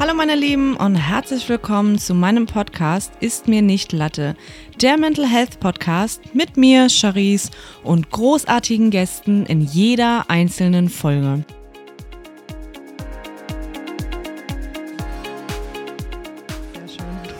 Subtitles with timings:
[0.00, 4.34] Hallo meine Lieben und herzlich willkommen zu meinem Podcast Ist mir nicht Latte,
[4.80, 7.50] der Mental Health Podcast mit mir, Charisse
[7.84, 11.44] und großartigen Gästen in jeder einzelnen Folge.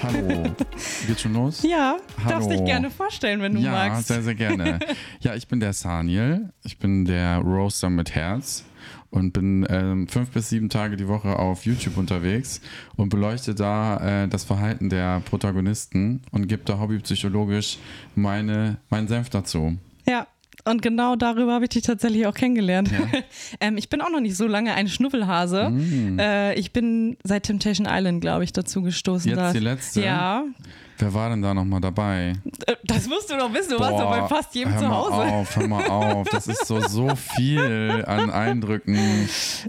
[0.03, 0.43] Hallo.
[1.07, 1.63] Geht schon los?
[1.63, 2.29] Ja, Hallo.
[2.29, 4.09] darfst dich gerne vorstellen, wenn du ja, magst.
[4.09, 4.81] sehr, sehr gerne.
[5.21, 6.51] ja, ich bin der Saniel.
[6.63, 8.67] Ich bin der Roaster mit Herz
[9.11, 12.61] und bin ähm, fünf bis sieben Tage die Woche auf YouTube unterwegs
[12.97, 17.79] und beleuchte da äh, das Verhalten der Protagonisten und gebe da hobbypsychologisch
[18.15, 19.77] meine, meinen Senf dazu.
[20.07, 20.27] Ja,
[20.65, 22.91] und genau darüber habe ich dich tatsächlich auch kennengelernt.
[23.61, 25.71] ähm, ich bin auch noch nicht so lange ein Schnuffelhase.
[25.71, 26.19] Mm.
[26.19, 29.31] Äh, ich bin seit Temptation Island, glaube ich, dazu gestoßen.
[29.31, 30.03] Jetzt da- die letzte?
[30.03, 30.45] Ja,
[31.01, 32.35] Wer war denn da nochmal dabei?
[32.67, 33.71] äh, das musst du doch wissen.
[33.73, 35.15] Du warst doch bei fast jedem hör zu mal Hause.
[35.15, 36.29] auf, hör mal auf.
[36.29, 39.29] Das ist so, so viel an Eindrücken.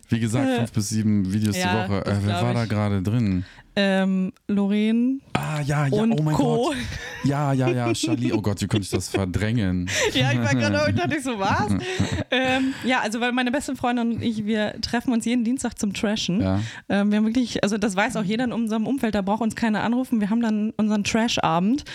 [0.09, 2.05] Wie gesagt, fünf bis sieben Videos Ja, die Woche.
[2.05, 2.69] Äh, wer war da ich.
[2.69, 3.45] gerade drin?
[3.75, 6.65] Ähm, Lorraine Ah, ja, ja, und oh mein Co.
[6.65, 6.75] Gott.
[7.23, 8.33] Ja, ja, ja, Charlie.
[8.33, 9.89] Oh Gott, wie könnte ich das verdrängen?
[10.13, 11.71] Ja, ich war gerade, ich dachte ich so, was?
[12.31, 15.93] ähm, ja, also weil meine beste Freundin und ich, wir treffen uns jeden Dienstag zum
[15.93, 16.41] Trashen.
[16.41, 16.59] Ja.
[16.89, 19.55] Ähm, wir haben wirklich, also das weiß auch jeder in unserem Umfeld, da braucht uns
[19.55, 20.19] keiner anrufen.
[20.19, 21.85] Wir haben dann unseren Trash-Abend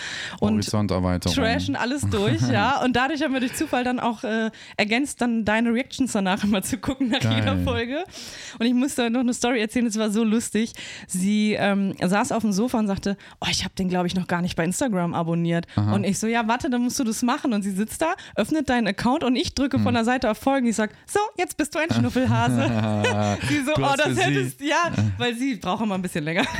[0.40, 1.36] und Horizonterweiterung.
[1.36, 2.80] trashen alles durch, ja.
[2.84, 6.62] Und dadurch haben wir durch Zufall dann auch äh, ergänzt, dann deine Reactions danach immer
[6.62, 7.36] zu gucken nach Geil.
[7.36, 8.04] jeder Folge.
[8.58, 10.72] Und ich musste noch eine Story erzählen, es war so lustig.
[11.06, 14.26] Sie ähm, saß auf dem Sofa und sagte, oh, ich habe den, glaube ich, noch
[14.26, 15.66] gar nicht bei Instagram abonniert.
[15.76, 17.52] Und ich so, ja, warte, dann musst du das machen.
[17.52, 19.82] Und sie sitzt da, öffnet deinen Account und ich drücke Hm.
[19.84, 20.66] von der Seite auf Folgen.
[20.66, 23.38] Ich sag, so, jetzt bist du ein Schnuffelhase.
[23.48, 24.20] sie so, oh, das für sie.
[24.22, 26.44] hättest, ja, weil sie braucht immer ein bisschen länger.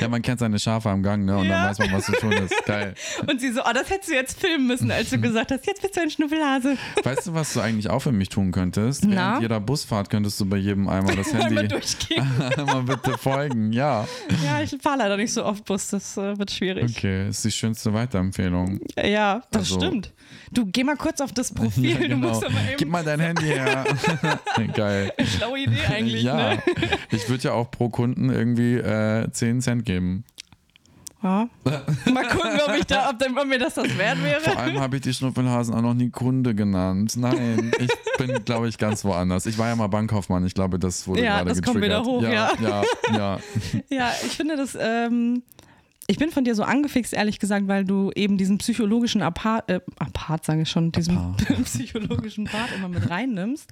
[0.00, 1.36] Ja, man kennt seine Schafe am Gang, ne?
[1.36, 1.60] Und Ja.
[1.62, 2.54] dann weiß man, was zu tun ist.
[2.66, 2.94] Geil.
[3.28, 5.80] Und sie so, oh, das hättest du jetzt filmen müssen, als du gesagt hast, jetzt
[5.82, 6.76] bist du ein Schnuffelhase.
[7.02, 9.04] Weißt du, was du eigentlich auch für mich tun könntest?
[9.04, 9.14] Na?
[9.14, 12.26] Während jeder Busfahrt könntest du bei jedem einmal das Einmal Handy durchgehen.
[12.56, 13.72] einmal bitte folgen.
[13.72, 13.81] Ja.
[14.44, 16.96] Ja, ich fahre leider nicht so oft Bus, das äh, wird schwierig.
[16.96, 18.80] Okay, ist die schönste Weiterempfehlung.
[18.96, 20.12] Ja, das Also- stimmt.
[20.50, 22.28] Du geh mal kurz auf das Profil, Ja, du genau.
[22.28, 23.84] musst aber eben Gib mal dein Handy her.
[24.74, 25.12] Geil.
[25.36, 26.62] schlaue Idee eigentlich, ja, ne?
[27.10, 30.24] ich würde ja auch pro Kunden irgendwie äh, 10 Cent geben.
[31.22, 31.48] Ja.
[32.12, 34.56] Mal gucken, ob, ich da, ob, dann- ob mir das das wert Vor wäre.
[34.56, 37.14] allem habe ich die Schnuffelhasen auch noch nie Kunde genannt.
[37.16, 39.46] Nein, ich bin, glaube ich, ganz woanders.
[39.46, 40.44] Ich war ja mal Bankkaufmann.
[40.46, 42.04] Ich glaube, das wurde Ja, gerade das kommt getriggert.
[42.04, 42.52] wieder hoch, ja.
[42.60, 42.82] Ja,
[43.14, 43.38] ja.
[43.90, 45.42] Ja, ich finde das, ähm,
[46.08, 49.80] ich bin von dir so angefixt, ehrlich gesagt, weil du eben diesen psychologischen Apart, äh,
[50.00, 51.64] Apart sage ich schon, diesen Apart.
[51.64, 53.70] psychologischen Part immer mit reinnimmst.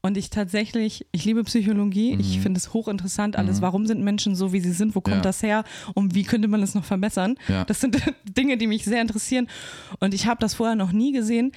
[0.00, 3.60] Und ich tatsächlich, ich liebe Psychologie, ich finde es hochinteressant alles.
[3.62, 4.94] Warum sind Menschen so, wie sie sind?
[4.94, 5.20] Wo kommt Mhm.
[5.20, 5.22] Ja.
[5.22, 5.64] das her?
[5.94, 7.36] Und wie könnte man es noch verbessern?
[7.48, 7.64] Ja.
[7.64, 9.48] Das sind Dinge, die mich sehr interessieren.
[10.00, 11.52] Und ich habe das vorher noch nie gesehen,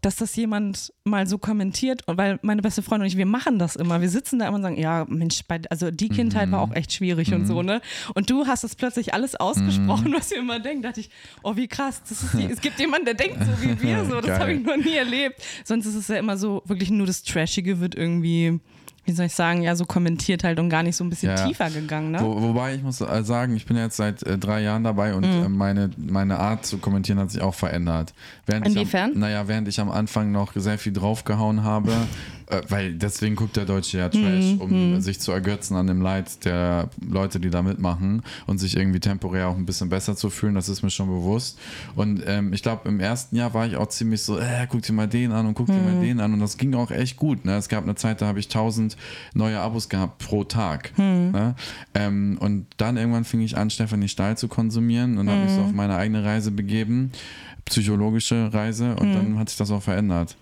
[0.00, 2.06] dass das jemand mal so kommentiert.
[2.06, 4.00] Und weil meine beste Freundin und ich, wir machen das immer.
[4.00, 6.92] Wir sitzen da immer und sagen, ja, Mensch, bei, also die Kindheit war auch echt
[6.92, 7.80] schwierig und so, ne?
[8.14, 10.82] Und du hast das plötzlich alles ausgesprochen, was wir immer denken.
[10.82, 11.10] Da dachte ich,
[11.42, 12.02] oh, wie krass.
[12.34, 14.04] Die, es gibt jemanden, der denkt so wie wir.
[14.04, 15.42] So, das habe ich noch nie erlebt.
[15.64, 18.60] Sonst ist es ja immer so, wirklich nur das Trashige wird irgendwie,
[19.08, 21.46] wie soll ich sagen, ja, so kommentiert halt und gar nicht so ein bisschen Ja,
[21.46, 22.20] tiefer gegangen, ne?
[22.22, 25.24] Wo, wobei ich muss äh, sagen, ich bin jetzt seit äh, drei Jahren dabei und
[25.24, 25.44] Mhm.
[25.44, 28.12] äh, meine, meine Art zu kommentieren hat sich auch verändert.
[28.46, 29.10] Während Inwiefern?
[29.10, 32.06] Ich am, naja, während ich am Anfang noch sehr viel draufgehauen habe,
[32.50, 34.60] äh, weil deswegen guckt der Deutsche ja Trash, Mhm.
[34.60, 39.00] um sich zu ergötzen an dem Leid der Leute, die da mitmachen und sich irgendwie
[39.00, 41.58] temporär auch ein bisschen besser zu fühlen, das ist mir schon bewusst.
[41.96, 44.92] Und ähm, ich glaube, im ersten Jahr war ich auch ziemlich so, äh, guck dir
[44.92, 45.84] mal den an und guck dir Mhm.
[45.84, 47.44] mal den an und das ging auch echt gut.
[47.44, 47.56] Ne?
[47.56, 48.96] Es gab eine Zeit, da habe ich 1000
[49.34, 50.92] neue Abos gehabt pro Tag.
[50.98, 51.30] Mhm.
[51.32, 51.54] Ne?
[51.94, 55.60] Ähm, und dann irgendwann fing ich an, Stephanie Stahl zu konsumieren und habe mich so
[55.62, 57.12] auf meine eigene Reise begeben,
[57.66, 60.36] psychologische Reise und dann hat sich das auch verändert.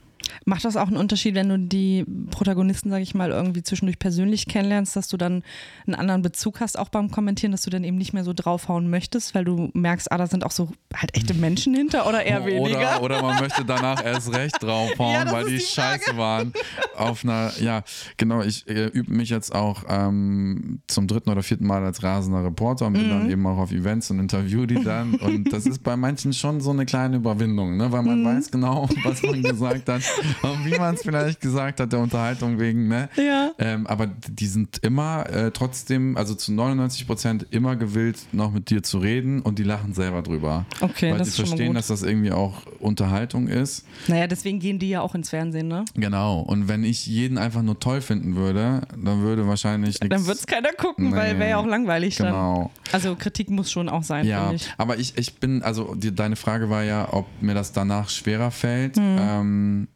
[0.44, 4.46] Macht das auch einen Unterschied, wenn du die Protagonisten, sag ich mal, irgendwie zwischendurch persönlich
[4.46, 5.42] kennenlernst, dass du dann
[5.86, 8.88] einen anderen Bezug hast, auch beim Kommentieren, dass du dann eben nicht mehr so draufhauen
[8.90, 12.44] möchtest, weil du merkst, ah, da sind auch so halt echte Menschen hinter oder eher
[12.46, 13.00] weniger?
[13.00, 16.52] Oder, oder man möchte danach erst recht draufhauen, Ja, weil die, die scheiße waren.
[16.96, 17.82] Auf einer, ja,
[18.16, 22.44] genau, ich äh, übe mich jetzt auch ähm, zum dritten oder vierten Mal als rasender
[22.44, 23.10] Reporter und bin Mhm.
[23.10, 25.14] dann eben auch auf Events und interview die dann.
[25.14, 27.90] Und das ist bei manchen schon so eine kleine Überwindung, ne?
[27.92, 28.26] weil man Mhm.
[28.26, 30.02] weiß genau, was man gesagt hat
[30.42, 32.88] und wie man es vielleicht gesagt hat, der Unterhaltung wegen.
[32.88, 33.08] Ne?
[33.16, 33.50] Ja.
[33.58, 38.70] Ähm, aber die sind immer äh, trotzdem, also zu 99 Prozent immer gewillt, noch mit
[38.70, 40.64] dir zu reden und die lachen selber drüber.
[40.80, 43.84] Okay, Weil das sie ist schon mal verstehen, dass das irgendwie auch Unterhaltung ist.
[44.08, 45.84] Naja, deswegen gehen die ja auch ins Fernsehen, ne?
[45.94, 46.40] Genau.
[46.40, 50.08] Und wenn ich jeden einfach nur toll finden würde, dann würde wahrscheinlich nichts.
[50.16, 51.40] Dann wird es keiner gucken, weil Nee.
[51.40, 52.28] wäre ja auch langweilig dann.
[52.28, 52.70] Genau.
[52.92, 54.72] Also Kritik muss schon auch sein, Ja, finde ich.
[54.78, 58.50] aber ich, ich bin, also die, deine Frage war ja, ob mir das danach schwerer
[58.50, 58.96] fällt.
[58.96, 59.16] Mhm.
[59.20, 59.88] Ähm,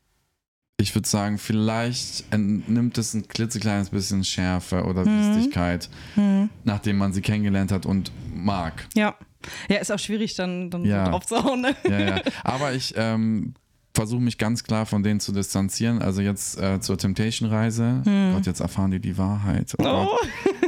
[0.81, 5.37] ich würde sagen, vielleicht nimmt es ein klitzekleines bisschen Schärfe oder mhm.
[5.37, 6.49] Wichtigkeit, mhm.
[6.65, 8.87] nachdem man sie kennengelernt hat und mag.
[8.95, 9.15] Ja.
[9.71, 11.09] Ja, ist auch schwierig, dann, dann ja.
[11.09, 11.63] drauf zu hauen.
[11.63, 11.75] Ne?
[11.89, 12.21] Ja, ja.
[12.45, 13.55] Aber ich ähm,
[13.95, 16.03] versuche mich ganz klar von denen zu distanzieren.
[16.03, 18.03] Also jetzt äh, zur Temptation-Reise.
[18.05, 18.33] Hm.
[18.35, 19.75] Gott, jetzt erfahren die die Wahrheit.
[19.79, 20.19] Oh oh.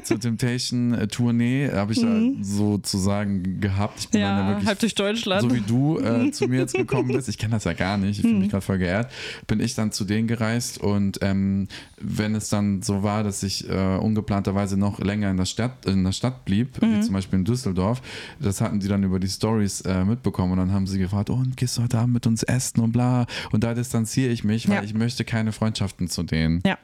[0.04, 2.38] zur Temptation-Tournee habe ich hm.
[2.38, 4.00] da sozusagen gehabt.
[4.00, 5.42] Ich bin ja, dann wirklich, halb durch Deutschland.
[5.42, 7.28] So wie du äh, zu mir jetzt gekommen bist.
[7.28, 8.18] Ich kenne das ja gar nicht.
[8.18, 8.50] Ich fühle mich hm.
[8.50, 9.10] gerade voll geehrt.
[9.46, 11.68] Bin ich dann zu denen gereist und ähm,
[12.00, 16.04] wenn es dann so war, dass ich äh, ungeplanterweise noch länger in der Stadt, in
[16.04, 17.02] der Stadt blieb, wie mhm.
[17.02, 18.02] zum Beispiel in Düsseldorf,
[18.40, 21.34] das hatten die dann über die Stories äh, mitbekommen und dann haben sie gefragt, oh,
[21.34, 24.68] und gehst du heute Abend mit uns essen und bla und da distanziere ich mich,
[24.68, 24.82] weil ja.
[24.82, 26.62] ich möchte keine Freundschaften zu denen.
[26.66, 26.78] Ja.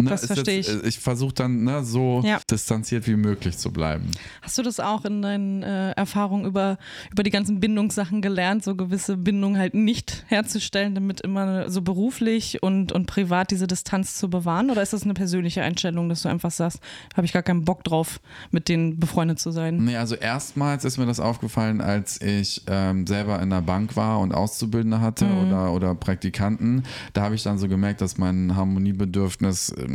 [0.00, 0.68] Ne, das verstehe ich.
[0.84, 2.38] Ich versuche dann ne, so ja.
[2.48, 4.12] distanziert wie möglich zu bleiben.
[4.42, 6.78] Hast du das auch in deinen äh, Erfahrungen über,
[7.10, 12.62] über die ganzen Bindungssachen gelernt, so gewisse Bindungen halt nicht herzustellen, damit immer so beruflich
[12.62, 14.70] und, und privat diese Distanz zu bewahren?
[14.70, 16.78] Oder ist das eine persönliche Einstellung, dass du einfach sagst,
[17.16, 18.20] habe ich gar keinen Bock drauf,
[18.52, 19.78] mit denen befreundet zu sein?
[19.78, 24.20] Nee, also erstmals ist mir das aufgefallen, als ich ähm, selber in der Bank war
[24.20, 25.48] und Auszubildende hatte mhm.
[25.48, 26.84] oder, oder Praktikanten.
[27.14, 29.87] Da habe ich dann so gemerkt, dass mein Harmoniebedürfnis ähm,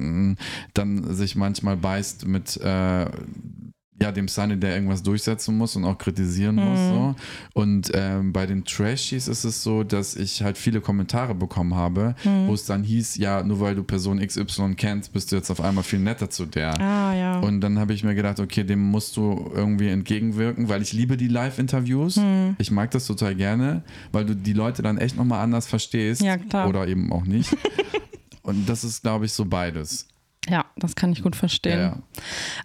[0.74, 3.06] dann sich manchmal beißt mit äh,
[4.04, 6.64] ja, dem Sunny, der irgendwas durchsetzen muss und auch kritisieren mhm.
[6.64, 6.80] muss.
[6.80, 7.16] So.
[7.54, 12.16] Und ähm, bei den Trashies ist es so, dass ich halt viele Kommentare bekommen habe,
[12.24, 12.48] mhm.
[12.48, 15.62] wo es dann hieß, ja, nur weil du Person XY kennst, bist du jetzt auf
[15.62, 16.80] einmal viel netter zu der.
[16.82, 17.40] Ah, ja.
[17.40, 21.16] Und dann habe ich mir gedacht, okay, dem musst du irgendwie entgegenwirken, weil ich liebe
[21.16, 22.18] die Live-Interviews.
[22.18, 22.56] Mhm.
[22.58, 26.22] Ich mag das total gerne, weil du die Leute dann echt nochmal anders verstehst.
[26.22, 26.68] Ja, klar.
[26.68, 27.56] Oder eben auch nicht.
[28.44, 30.08] Und das ist, glaube ich, so beides.
[30.50, 31.80] Ja, das kann ich gut verstehen.
[31.80, 31.98] Ja, ja.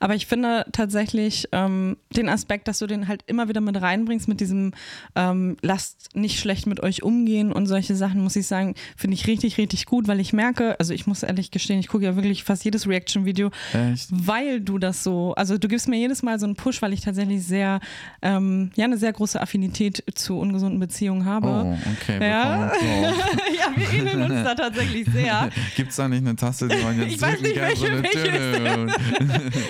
[0.00, 4.26] Aber ich finde tatsächlich ähm, den Aspekt, dass du den halt immer wieder mit reinbringst,
[4.26, 4.72] mit diesem
[5.14, 9.28] ähm, lasst nicht schlecht mit euch umgehen und solche Sachen, muss ich sagen, finde ich
[9.28, 12.42] richtig, richtig gut, weil ich merke, also ich muss ehrlich gestehen, ich gucke ja wirklich
[12.42, 13.50] fast jedes Reaction-Video,
[14.10, 17.02] weil du das so, also du gibst mir jedes Mal so einen Push, weil ich
[17.02, 17.78] tatsächlich sehr,
[18.22, 21.48] ähm, ja, eine sehr große Affinität zu ungesunden Beziehungen habe.
[21.48, 22.28] Oh, okay.
[22.28, 25.48] Ja, ja wir ähneln uns da tatsächlich sehr.
[25.76, 27.67] Gibt es da nicht eine Taste, die man jetzt drücken kann?
[27.68, 28.86] Welche, welche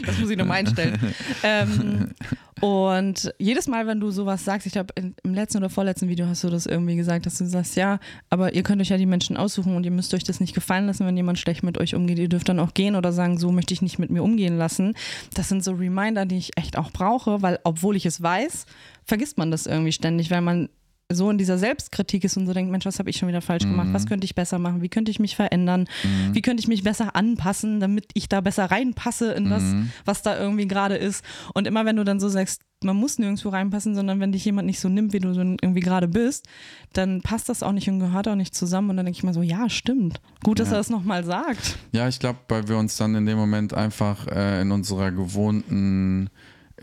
[0.06, 0.98] Das muss ich nochmal einstellen.
[1.42, 2.14] ähm,
[2.60, 6.42] und jedes Mal, wenn du sowas sagst, ich glaube, im letzten oder vorletzten Video hast
[6.42, 8.00] du das irgendwie gesagt, dass du sagst, ja,
[8.30, 10.86] aber ihr könnt euch ja die Menschen aussuchen und ihr müsst euch das nicht gefallen
[10.86, 12.18] lassen, wenn jemand schlecht mit euch umgeht.
[12.18, 14.94] Ihr dürft dann auch gehen oder sagen, so möchte ich nicht mit mir umgehen lassen.
[15.34, 18.66] Das sind so Reminder, die ich echt auch brauche, weil obwohl ich es weiß,
[19.04, 20.68] vergisst man das irgendwie ständig, weil man
[21.10, 23.64] so in dieser Selbstkritik ist und so denkt, Mensch, was habe ich schon wieder falsch
[23.64, 23.70] mhm.
[23.70, 23.88] gemacht?
[23.92, 24.82] Was könnte ich besser machen?
[24.82, 25.88] Wie könnte ich mich verändern?
[26.04, 26.34] Mhm.
[26.34, 29.90] Wie könnte ich mich besser anpassen, damit ich da besser reinpasse in das, mhm.
[30.04, 31.24] was da irgendwie gerade ist?
[31.54, 34.66] Und immer wenn du dann so sagst, man muss nirgendwo reinpassen, sondern wenn dich jemand
[34.66, 36.46] nicht so nimmt, wie du so irgendwie gerade bist,
[36.92, 38.90] dann passt das auch nicht und gehört auch nicht zusammen.
[38.90, 40.20] Und dann denke ich mal so, ja, stimmt.
[40.44, 40.74] Gut, dass ja.
[40.74, 41.78] er das nochmal sagt.
[41.92, 46.28] Ja, ich glaube, weil wir uns dann in dem Moment einfach äh, in unserer gewohnten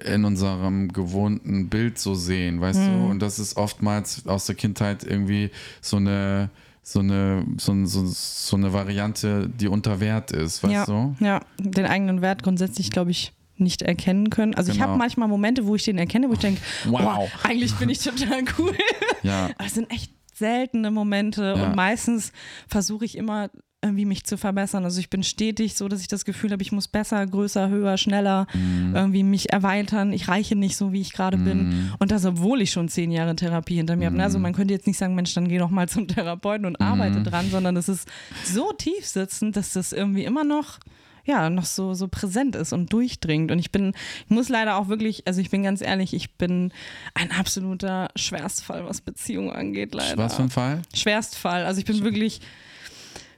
[0.03, 2.85] in unserem gewohnten Bild so sehen, weißt mhm.
[2.85, 3.05] du?
[3.11, 5.51] Und das ist oftmals aus der Kindheit irgendwie
[5.81, 6.49] so eine
[6.87, 11.15] so eine, so, so, so eine Variante, die unter Wert ist, weißt ja, du?
[11.19, 14.53] Ja, den eigenen Wert grundsätzlich, glaube ich, nicht erkennen können.
[14.53, 14.83] Also genau.
[14.83, 17.89] ich habe manchmal Momente, wo ich den erkenne, wo ich denke, wow, wow eigentlich bin
[17.89, 18.75] ich total cool.
[19.23, 19.49] Ja.
[19.57, 21.65] Aber es sind echt seltene Momente ja.
[21.65, 22.31] und meistens
[22.67, 23.49] versuche ich immer
[23.81, 24.83] irgendwie mich zu verbessern.
[24.83, 27.97] Also ich bin stetig so, dass ich das Gefühl habe, ich muss besser, größer, höher,
[27.97, 28.95] schneller mm.
[28.95, 30.11] irgendwie mich erweitern.
[30.11, 31.43] Ich reiche nicht so, wie ich gerade mm.
[31.43, 31.67] bin.
[31.67, 31.93] Mhm.
[31.99, 34.13] Und das, obwohl ich schon zehn Jahre Therapie hinter mir mm.
[34.13, 34.23] habe.
[34.23, 37.19] Also man könnte jetzt nicht sagen, Mensch, dann geh doch mal zum Therapeuten und arbeite
[37.19, 37.23] mhm.
[37.25, 38.07] dran, sondern es ist
[38.43, 40.79] so tief sitzend, dass das irgendwie immer noch
[41.27, 43.51] ja, noch so, so präsent ist und durchdringt.
[43.51, 43.93] Und ich bin,
[44.25, 46.71] ich muss leider auch wirklich, also ich bin ganz ehrlich, ich bin
[47.15, 50.17] ein absoluter Schwerstfall, was Beziehungen angeht, leider.
[50.17, 50.83] Was für ein Fall?
[50.93, 51.65] Schwerstfall.
[51.65, 52.41] Also ich bin wirklich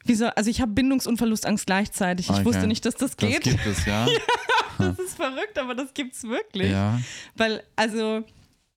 [0.07, 0.27] Wieso?
[0.27, 2.29] Also ich habe Bindungs- und Verlustangst gleichzeitig.
[2.29, 3.45] Ich wusste nicht, dass das geht.
[3.45, 4.05] Das gibt es, ja.
[4.07, 4.19] ja
[4.77, 6.71] das ist verrückt, aber das gibt es wirklich.
[6.71, 6.99] Ja.
[7.35, 8.23] Weil, also,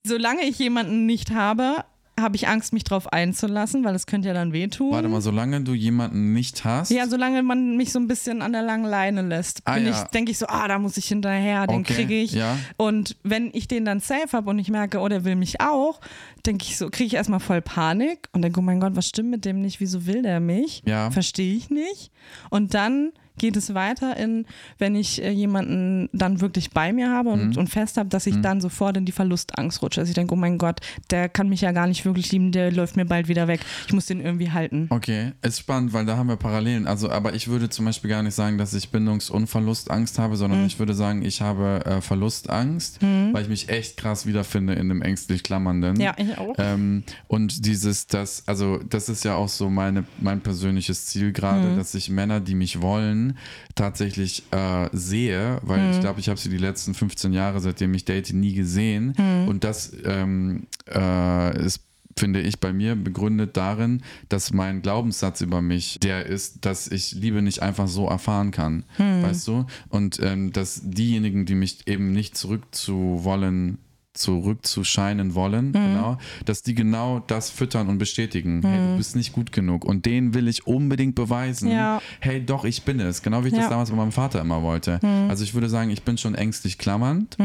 [0.04, 1.84] solange ich jemanden nicht habe,
[2.20, 4.92] habe ich Angst, mich drauf einzulassen, weil es könnte ja dann wehtun.
[4.92, 6.90] Warte mal, solange du jemanden nicht hast?
[6.90, 10.04] Ja, solange man mich so ein bisschen an der langen Leine lässt, ah, ja.
[10.04, 11.94] denke ich so, ah, da muss ich hinterher, den okay.
[11.94, 12.32] kriege ich.
[12.32, 12.56] Ja.
[12.76, 16.00] Und wenn ich den dann safe habe und ich merke, oh, der will mich auch,
[16.46, 19.30] denke ich so, kriege ich erstmal voll Panik und denke, oh mein Gott, was stimmt
[19.30, 19.80] mit dem nicht?
[19.80, 20.82] Wieso will der mich?
[20.86, 21.10] Ja.
[21.10, 22.10] Verstehe ich nicht.
[22.50, 24.44] Und dann geht es weiter in,
[24.78, 27.56] wenn ich äh, jemanden dann wirklich bei mir habe und, Mhm.
[27.56, 28.42] und fest habe, dass ich Mhm.
[28.42, 30.00] dann sofort in die Verlustangst rutsche.
[30.02, 30.80] Also ich denke, oh mein Gott,
[31.10, 33.60] der kann mich ja gar nicht wirklich lieben, der läuft mir bald wieder weg.
[33.86, 34.86] Ich muss den irgendwie halten.
[34.90, 36.86] Okay, ist spannend, weil da haben wir Parallelen.
[36.86, 40.36] Also, aber ich würde zum Beispiel gar nicht sagen, dass ich Bindungs- und Verlustangst habe,
[40.36, 40.66] sondern Mhm.
[40.66, 45.02] ich würde sagen, ich habe äh, Verlustangst, weil ich mich echt krass wiederfinde in dem
[45.02, 45.98] ängstlich Klammernden.
[46.00, 46.54] Ja, ich auch.
[46.58, 51.68] Ähm, und dieses, das, also das ist ja auch so meine, mein persönliches Ziel gerade,
[51.68, 51.76] Mhm.
[51.76, 53.29] dass ich Männer, die mich wollen,
[53.74, 55.90] tatsächlich äh, sehe, weil Mhm.
[55.92, 59.14] ich glaube, ich habe sie die letzten 15 Jahre, seitdem ich date, nie gesehen.
[59.18, 59.48] Mhm.
[59.48, 61.80] Und das ähm, äh, ist
[62.18, 67.12] finde ich bei mir begründet darin, dass mein Glaubenssatz über mich der ist, dass ich
[67.12, 69.22] Liebe nicht einfach so erfahren kann, Hm.
[69.22, 69.64] weißt du?
[69.88, 73.78] Und ähm, dass diejenigen, die mich eben nicht zurückzuwollen,
[74.20, 78.62] zurückzuscheinen wollen, genau, dass die genau das füttern und bestätigen.
[78.64, 79.84] Hey, du bist nicht gut genug.
[79.84, 82.00] Und denen will ich unbedingt beweisen, Ja.
[82.20, 83.22] hey, doch, ich bin es.
[83.22, 83.60] Genau wie ich Ja.
[83.60, 85.00] das damals bei meinem Vater immer wollte.
[85.28, 87.36] Also ich würde sagen, ich bin schon ängstlich klammernd.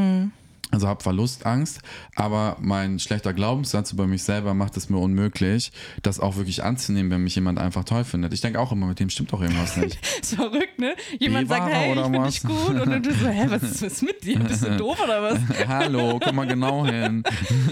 [0.72, 1.80] Also habe Verlustangst,
[2.16, 7.12] aber mein schlechter Glaubenssatz über mich selber macht es mir unmöglich, das auch wirklich anzunehmen,
[7.12, 8.34] wenn mich jemand einfach toll findet.
[8.34, 10.00] Ich denke auch immer, mit dem stimmt doch irgendwas nicht.
[10.20, 10.96] Ist verrückt, ne?
[11.20, 12.34] Jemand sagt, Bewahrer hey, ich bin was?
[12.34, 12.82] nicht gut.
[12.82, 14.40] Und du so, hä, was ist, was mit dir?
[14.40, 15.40] Bist du doof oder was?
[15.68, 17.24] Hallo, guck mal genau hin.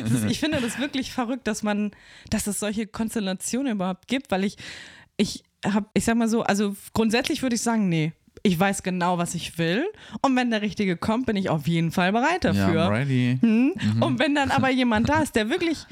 [0.06, 1.92] Ist, ich finde das wirklich verrückt, dass man,
[2.30, 4.58] dass es solche Konstellationen überhaupt gibt, weil ich,
[5.18, 8.14] ich habe, ich sag mal so, also grundsätzlich würde ich sagen, nee.
[8.46, 9.86] Ich weiß genau, was ich will.
[10.22, 12.88] Und wenn der Richtige kommt, bin ich auf jeden Fall bereit Ja, dafür.
[12.88, 13.38] I'm ready.
[13.40, 13.74] Hm?
[14.02, 15.86] Und wenn dann aber jemand da ist, der wirklich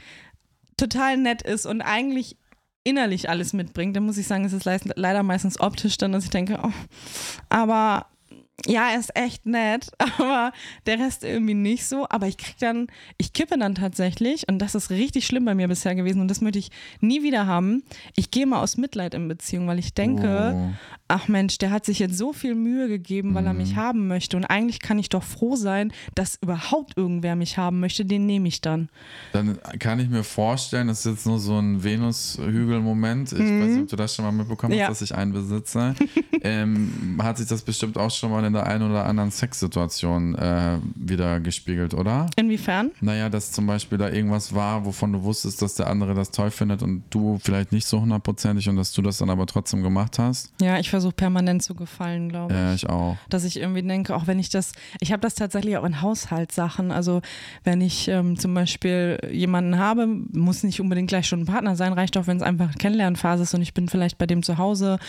[0.76, 2.38] total nett ist und eigentlich
[2.84, 4.66] innerlich alles mitbringt, dann muss ich sagen, es ist
[4.96, 6.72] leider meistens optisch dann, dass ich denke, oh,
[7.50, 8.08] aber
[8.66, 10.52] ja, er ist echt nett, aber
[10.86, 12.08] der Rest irgendwie nicht so.
[12.10, 12.88] Aber ich krieg dann,
[13.18, 16.42] ich kippe dann tatsächlich, und das ist richtig schlimm bei mir bisher gewesen und das
[16.42, 17.84] möchte ich nie wieder haben.
[18.16, 20.70] Ich gehe mal aus Mitleid in Beziehung, weil ich denke, Oh.
[21.08, 24.38] ach Mensch, der hat sich jetzt so viel Mühe gegeben, weil er mich haben möchte.
[24.38, 28.48] Und eigentlich kann ich doch froh sein, dass überhaupt irgendwer mich haben möchte, den nehme
[28.48, 28.90] ich dann.
[29.34, 33.32] Dann kann ich mir vorstellen, das ist jetzt nur so ein Venus-Hügel-Moment.
[33.34, 34.82] Ich weiß nicht, ob du das schon mal mitbekommen hast, Mhm.
[34.82, 34.88] Ja.
[34.88, 35.96] dass ich einen besitze.
[36.44, 40.78] ähm, hat sich das bestimmt auch schon mal in der einen oder anderen Sexsituation äh,
[40.96, 42.28] wieder gespiegelt, oder?
[42.36, 42.92] Inwiefern?
[43.02, 46.52] Naja, dass zum Beispiel da irgendwas war, wovon du wusstest, dass der andere das toll
[46.52, 50.20] findet und du vielleicht nicht so hundertprozentig und dass du das dann aber trotzdem gemacht
[50.20, 50.54] hast.
[50.62, 52.60] Ja, ich versuche permanent zu gefallen, glaube ich.
[52.60, 53.18] Ja, ich auch.
[53.30, 56.92] Dass ich irgendwie denke, auch wenn ich das, ich habe das tatsächlich auch in Haushaltssachen.
[56.92, 57.22] Also
[57.64, 61.94] wenn ich ähm, zum Beispiel jemanden habe, muss nicht unbedingt gleich schon ein Partner sein,
[61.94, 65.00] reicht auch, wenn es einfach Kennenlernphase ist und ich bin vielleicht bei dem zu Hause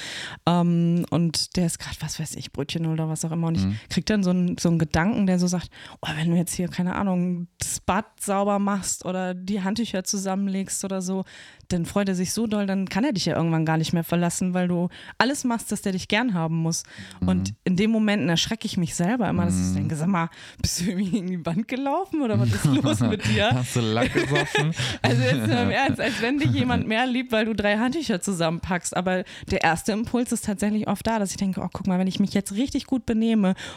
[0.47, 3.49] ähm, und der ist gerade, was weiß ich, Brötchen oder was auch immer.
[3.49, 5.71] Und ich kriege dann so einen, so einen Gedanken, der so sagt,
[6.01, 10.85] oh, wenn du jetzt hier, keine Ahnung, das Bad sauber machst oder die Handtücher zusammenlegst
[10.85, 11.25] oder so,
[11.69, 14.05] dann freut er sich so doll, dann kann er dich ja irgendwann gar nicht mehr
[14.05, 16.83] verlassen, weil du alles machst, dass der dich gern haben muss.
[17.21, 20.29] Und in den Momenten erschrecke ich mich selber immer, dass ich denke, sag mal,
[20.61, 23.51] bist du irgendwie gegen die Wand gelaufen oder was ist los mit dir?
[23.53, 24.75] Hast du Lack gesoffen?
[25.03, 28.97] Also jetzt im Ernst, als wenn dich jemand mehr liebt, weil du drei Handtücher zusammenpackst.
[28.97, 32.07] Aber der erste Impuls ist tatsächlich oft da, dass ich denke, oh guck mal, wenn
[32.07, 33.22] ich mich jetzt richtig gut benehme,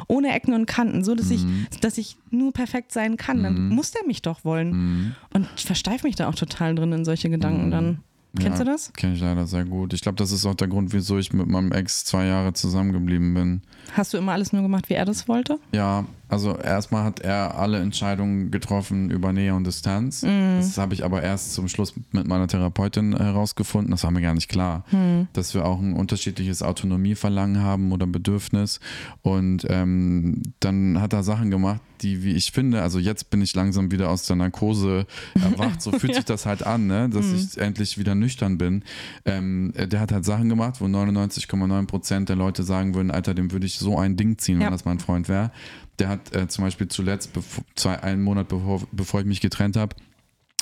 [0.07, 1.45] ohne Ecken und Kanten, so dass ich,
[1.81, 5.15] dass ich nur perfekt sein kann, dann muss der mich doch wollen.
[5.33, 7.99] Und ich versteife mich da auch total drin in solche Gedanken dann.
[8.37, 8.91] Kennst ja, du das?
[8.93, 9.93] Kenne ich leider sehr gut.
[9.93, 13.33] Ich glaube, das ist auch der Grund, wieso ich mit meinem Ex zwei Jahre zusammengeblieben
[13.33, 13.61] bin.
[13.93, 15.57] Hast du immer alles nur gemacht, wie er das wollte?
[15.71, 20.23] Ja, also erstmal hat er alle Entscheidungen getroffen über Nähe und Distanz.
[20.23, 20.57] Mhm.
[20.57, 23.91] Das habe ich aber erst zum Schluss mit meiner Therapeutin herausgefunden.
[23.91, 25.27] Das war mir gar nicht klar, Mhm.
[25.33, 28.79] dass wir auch ein unterschiedliches Autonomieverlangen haben oder Bedürfnis.
[29.21, 33.55] Und ähm, dann hat er Sachen gemacht, die, wie ich finde, also jetzt bin ich
[33.55, 35.05] langsam wieder aus der Narkose
[35.35, 35.81] erwacht.
[35.81, 37.09] So fühlt sich das halt an, ne?
[37.09, 38.83] dass ich endlich wieder nüchtern bin.
[39.23, 43.51] Ähm, der hat halt Sachen gemacht, wo 99,9 Prozent der Leute sagen würden, Alter, dem
[43.51, 44.65] würde ich so ein Ding ziehen, Ja.
[44.67, 45.51] wenn das mein Freund wäre.
[45.99, 47.31] Der hat äh, zum Beispiel zuletzt,
[47.75, 49.95] zwei, einen Monat bevor, bevor ich mich getrennt habe,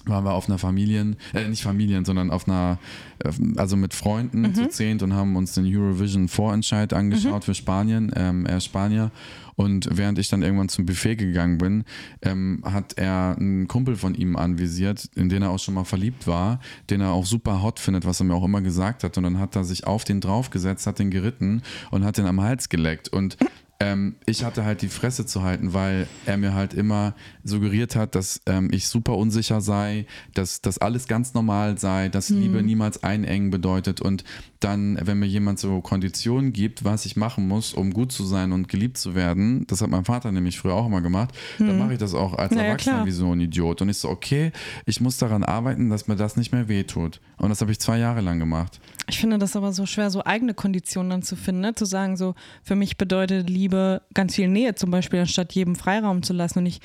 [0.06, 2.78] waren wir auf einer Familien, äh, nicht Familien, sondern auf einer,
[3.56, 8.12] also mit Freunden zu zehnt und haben uns den Eurovision Vorentscheid angeschaut für Spanien.
[8.16, 9.12] Ähm, er ist Spanier.
[9.56, 11.84] Und während ich dann irgendwann zum Buffet gegangen bin,
[12.24, 16.26] ähm, hat er einen Kumpel von ihm anvisiert, in den er auch schon mal verliebt
[16.26, 16.60] war,
[16.90, 19.16] den er auch super hot findet, was er mir auch immer gesagt hat.
[19.18, 21.62] Und dann hat er sich auf den draufgesetzt, hat den geritten
[21.92, 23.10] und hat den am Hals geleckt.
[23.10, 23.38] Und
[23.80, 28.16] ähm, ich hatte halt die Fresse zu halten, weil er mir halt immer suggeriert hat,
[28.16, 32.40] dass ähm, ich super unsicher sei, dass das alles ganz normal sei, dass Mhm.
[32.42, 34.24] Liebe niemals einengen bedeutet und
[34.62, 38.54] dann, wenn mir jemand so Konditionen gibt, was ich machen muss, um gut zu sein
[38.54, 41.94] und geliebt zu werden, das hat mein Vater nämlich früher auch immer gemacht, dann mache
[41.94, 42.58] ich das auch als Mhm.
[42.58, 43.06] Naja, Erwachsener klar.
[43.08, 43.82] wie so ein Idiot.
[43.82, 44.54] Und ich so, okay,
[44.86, 47.20] ich muss daran arbeiten, dass mir das nicht mehr wehtut.
[47.38, 48.80] Und das habe ich zwei Jahre lang gemacht.
[49.10, 51.76] Ich finde das aber so schwer, so eigene Konditionen dann zu finden, ne?
[51.76, 53.73] zu sagen, so für mich bedeutet Liebe
[54.14, 56.60] ganz viel Nähe zum Beispiel, anstatt jedem Freiraum zu lassen.
[56.60, 56.80] Und ich,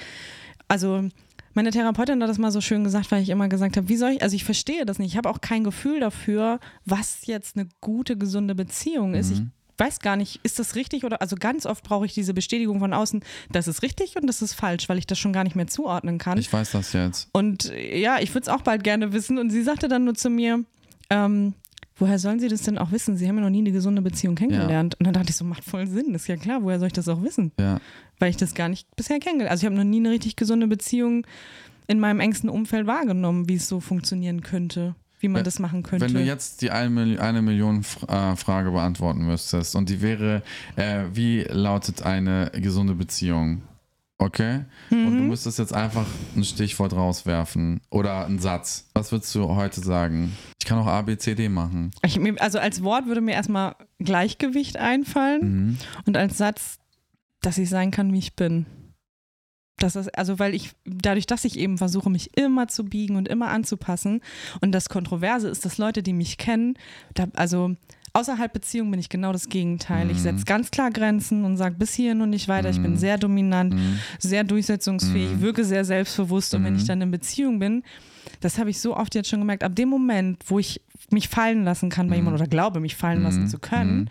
[0.69, 1.09] also
[1.55, 4.11] meine Therapeutin hat das mal so schön gesagt, weil ich immer gesagt habe, wie soll
[4.11, 7.69] ich, also ich verstehe das nicht, ich habe auch kein Gefühl dafür, was jetzt eine
[7.81, 9.33] gute, gesunde Beziehung ist.
[9.33, 9.43] Ich
[9.77, 12.93] weiß gar nicht, ist das richtig oder, also ganz oft brauche ich diese Bestätigung von
[12.93, 15.67] außen, das ist richtig und das ist falsch, weil ich das schon gar nicht mehr
[15.67, 16.39] zuordnen kann.
[16.39, 17.29] Ich weiß das jetzt.
[17.33, 19.39] Und ja, ich würde es auch bald gerne wissen.
[19.39, 20.65] Und sie sagte dann nur zu mir,
[21.11, 21.55] ähm,
[21.99, 23.17] woher sollen Sie das denn auch wissen?
[23.17, 24.97] Sie haben ja noch nie eine gesunde Beziehung kennengelernt.
[24.99, 27.09] Und dann dachte ich so, macht voll Sinn, ist ja klar, woher soll ich das
[27.09, 27.53] auch wissen?
[27.59, 27.79] Ja.
[28.19, 30.67] Weil ich das gar nicht bisher kennengelernt Also ich habe noch nie eine richtig gesunde
[30.67, 31.27] Beziehung
[31.87, 35.83] in meinem engsten Umfeld wahrgenommen, wie es so funktionieren könnte, wie man Wenn- das machen
[35.83, 36.05] könnte.
[36.07, 40.43] Wenn du jetzt die eine, eine Million äh, Frage beantworten müsstest und die wäre,
[40.77, 43.63] äh, wie lautet eine gesunde Beziehung?
[44.21, 44.65] Okay?
[44.91, 45.29] Und du Mhm.
[45.29, 46.05] müsstest jetzt einfach
[46.37, 48.89] ein Stichwort rauswerfen oder einen Satz.
[48.95, 50.33] Was würdest du heute sagen?
[50.69, 51.93] Ich kann auch A, B, C, D machen.
[52.05, 55.41] ich, also als Wort würde mir erstmal Gleichgewicht einfallen.
[55.41, 55.79] Mhm.
[56.05, 56.79] Und als Satz,
[57.41, 58.67] dass ich sein kann, wie ich bin.
[59.79, 63.29] Das ist, also weil ich, dadurch, dass ich eben versuche, mich immer zu biegen und
[63.29, 64.21] immer anzupassen
[64.61, 66.75] und das Kontroverse ist, dass Leute, die mich kennen,
[67.15, 67.75] da, also
[68.19, 70.11] außerhalb Beziehung bin ich genau das Gegenteil.
[70.11, 70.23] Ich Mhm.
[70.23, 72.69] setze ganz klar Grenzen und sage bis hierhin und nicht weiter.
[72.71, 72.97] Ich bin Mhm.
[72.97, 73.99] sehr dominant, Mhm.
[74.19, 75.41] sehr durchsetzungsfähig, Mhm.
[75.41, 76.79] wirke sehr selbstbewusst und wenn Mhm.
[76.81, 77.83] ich dann in Beziehung bin,
[78.41, 81.65] das habe ich so oft jetzt schon gemerkt, ab dem Moment, wo ich mich fallen
[81.65, 82.21] lassen kann bei Mhm.
[82.25, 83.49] jemandem oder glaube, mich fallen lassen Mhm.
[83.49, 84.09] zu können, Mhm.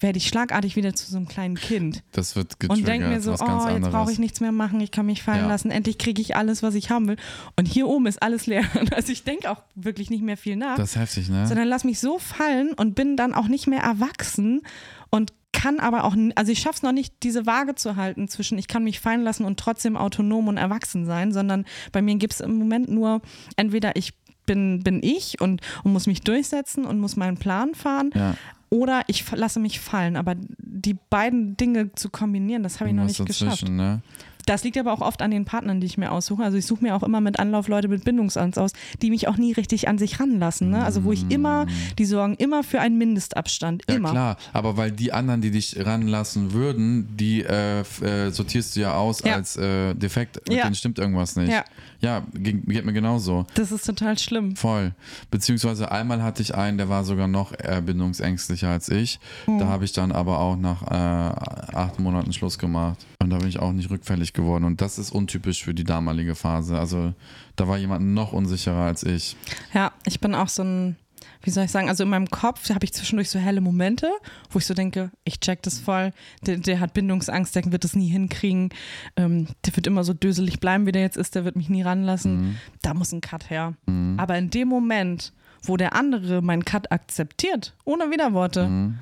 [0.00, 2.78] Werde ich schlagartig wieder zu so einem kleinen Kind Das wird getriggert.
[2.78, 5.40] und denke mir so, oh, jetzt brauche ich nichts mehr machen, ich kann mich fallen
[5.44, 5.48] Ja.
[5.48, 7.16] lassen, endlich kriege ich alles, was ich haben will.
[7.56, 8.62] Und hier oben ist alles leer.
[8.94, 11.46] Also ich denke auch wirklich nicht mehr viel nach, Das ist heftig, ne?
[11.46, 14.62] sondern lass mich so fallen und bin dann auch nicht mehr erwachsen
[15.10, 18.58] und kann aber auch, also ich schaffe es noch nicht, diese Waage zu halten zwischen,
[18.58, 22.34] ich kann mich fallen lassen und trotzdem autonom und erwachsen sein, sondern bei mir gibt
[22.34, 23.22] es im Moment nur,
[23.56, 24.12] entweder ich
[24.44, 28.34] bin, bin ich und, und muss mich durchsetzen und muss meinen Plan fahren, ja.
[28.70, 30.16] Oder ich lasse mich fallen.
[30.16, 33.68] Aber die beiden Dinge zu kombinieren, das habe ich noch nicht geschafft.
[33.68, 34.02] ne?
[34.46, 36.42] Das liegt aber auch oft an den Partnern, die ich mir aussuche.
[36.42, 38.72] Also ich suche mir auch immer mit Anlauf Leute mit Bindungsangst aus,
[39.02, 40.70] die mich auch nie richtig an sich ranlassen.
[40.70, 40.84] Ne?
[40.84, 41.66] Also wo ich immer,
[41.98, 43.82] die sorgen immer für einen Mindestabstand.
[43.88, 44.10] Ja, immer.
[44.12, 48.94] klar, aber weil die anderen, die dich ranlassen würden, die äh, äh, sortierst du ja
[48.94, 49.34] aus Ja.
[49.34, 50.64] als äh, defekt, mit Ja.
[50.64, 51.50] denen stimmt irgendwas nicht.
[51.52, 51.64] Ja.
[52.00, 53.46] ja ging, geht mir genauso.
[53.54, 54.54] Das ist total schlimm.
[54.54, 54.92] Voll.
[55.30, 57.52] Beziehungsweise einmal hatte ich einen, der war sogar noch
[57.84, 59.18] bindungsängstlicher als ich.
[59.46, 59.58] Hm.
[59.58, 63.04] Da habe ich dann aber auch nach äh, acht Monaten Schluss gemacht.
[63.18, 64.64] Und da bin ich auch nicht rückfällig geworden.
[64.64, 66.78] Und das ist untypisch für die damalige Phase.
[66.78, 67.14] Also
[67.56, 69.36] da war jemand noch unsicherer als ich.
[69.72, 70.96] Ja, ich bin auch so ein,
[71.42, 74.08] wie soll ich sagen, also in meinem Kopf habe ich zwischendurch so helle Momente,
[74.50, 76.12] wo ich so denke, ich check das voll,
[76.46, 78.70] der, der hat Bindungsangst, der wird das nie hinkriegen,
[79.16, 81.82] ähm, der wird immer so döselig bleiben, wie der jetzt ist, der wird mich nie
[81.82, 82.36] ranlassen.
[82.36, 82.56] Mhm.
[82.82, 83.74] Da muss ein Cut her.
[84.18, 88.98] Aber in dem Moment, wo der andere meinen Cut akzeptiert, ohne Widerworte, Mhm.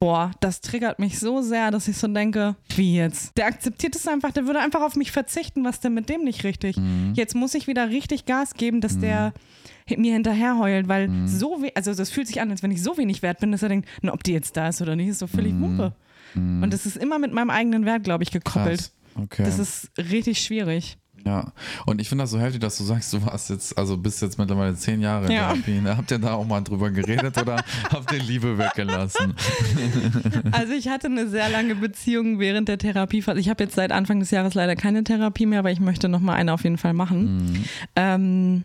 [0.00, 3.36] Boah, das triggert mich so sehr, dass ich so denke, wie jetzt?
[3.36, 6.42] Der akzeptiert es einfach, der würde einfach auf mich verzichten, was denn mit dem nicht
[6.42, 6.78] richtig?
[6.78, 7.12] Mhm.
[7.14, 9.34] Jetzt muss ich wieder richtig Gas geben, dass der
[9.88, 11.28] hi- mir hinterher heult, weil Mhm.
[11.28, 13.62] so we also das fühlt sich an, als wenn ich so wenig wert bin, dass
[13.62, 15.62] er denkt, na, ob die jetzt da ist oder nicht, ist so völlig Mhm.
[15.62, 15.92] Wumpe.
[16.34, 18.78] Und das ist immer mit meinem eigenen Wert, glaube ich, gekoppelt.
[18.78, 18.92] Krass.
[19.16, 19.42] Okay.
[19.44, 20.96] Das ist richtig schwierig.
[21.26, 21.52] Ja,
[21.86, 24.38] und ich finde das so heftig, dass du sagst, du warst jetzt, also bist jetzt
[24.38, 25.52] mittlerweile zehn Jahre in Ja.
[25.52, 25.80] Therapie.
[25.80, 25.96] Ne?
[25.96, 27.56] Habt ihr da auch mal drüber geredet oder
[27.92, 29.34] habt ihr Liebe weggelassen?
[30.52, 33.38] Also ich hatte eine sehr lange Beziehung während der Therapiephase.
[33.40, 36.20] Ich habe jetzt seit Anfang des Jahres leider keine Therapie mehr, aber ich möchte noch
[36.20, 37.36] mal eine auf jeden Fall machen.
[37.52, 37.64] Mhm.
[37.96, 38.64] Ähm,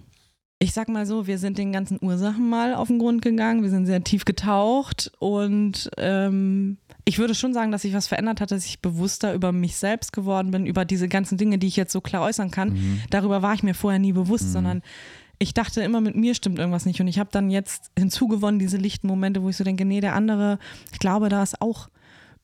[0.60, 3.62] ich sag mal so, wir sind den ganzen Ursachen mal auf den Grund gegangen.
[3.62, 8.42] Wir sind sehr tief getaucht und ähm, ich würde schon sagen, dass sich was verändert
[8.42, 11.76] hat, dass ich bewusster über mich selbst geworden bin, über diese ganzen Dinge, die ich
[11.76, 12.74] jetzt so klar äußern kann.
[12.74, 13.02] Mhm.
[13.12, 14.82] Darüber war ich mir vorher nie bewusst, sondern
[15.38, 17.00] ich dachte immer, mit mir stimmt irgendwas nicht.
[17.02, 20.16] Und ich habe dann jetzt hinzugewonnen, diese lichten Momente, wo ich so denke, nee, der
[20.16, 20.58] andere,
[20.92, 21.90] ich glaube, da ist auch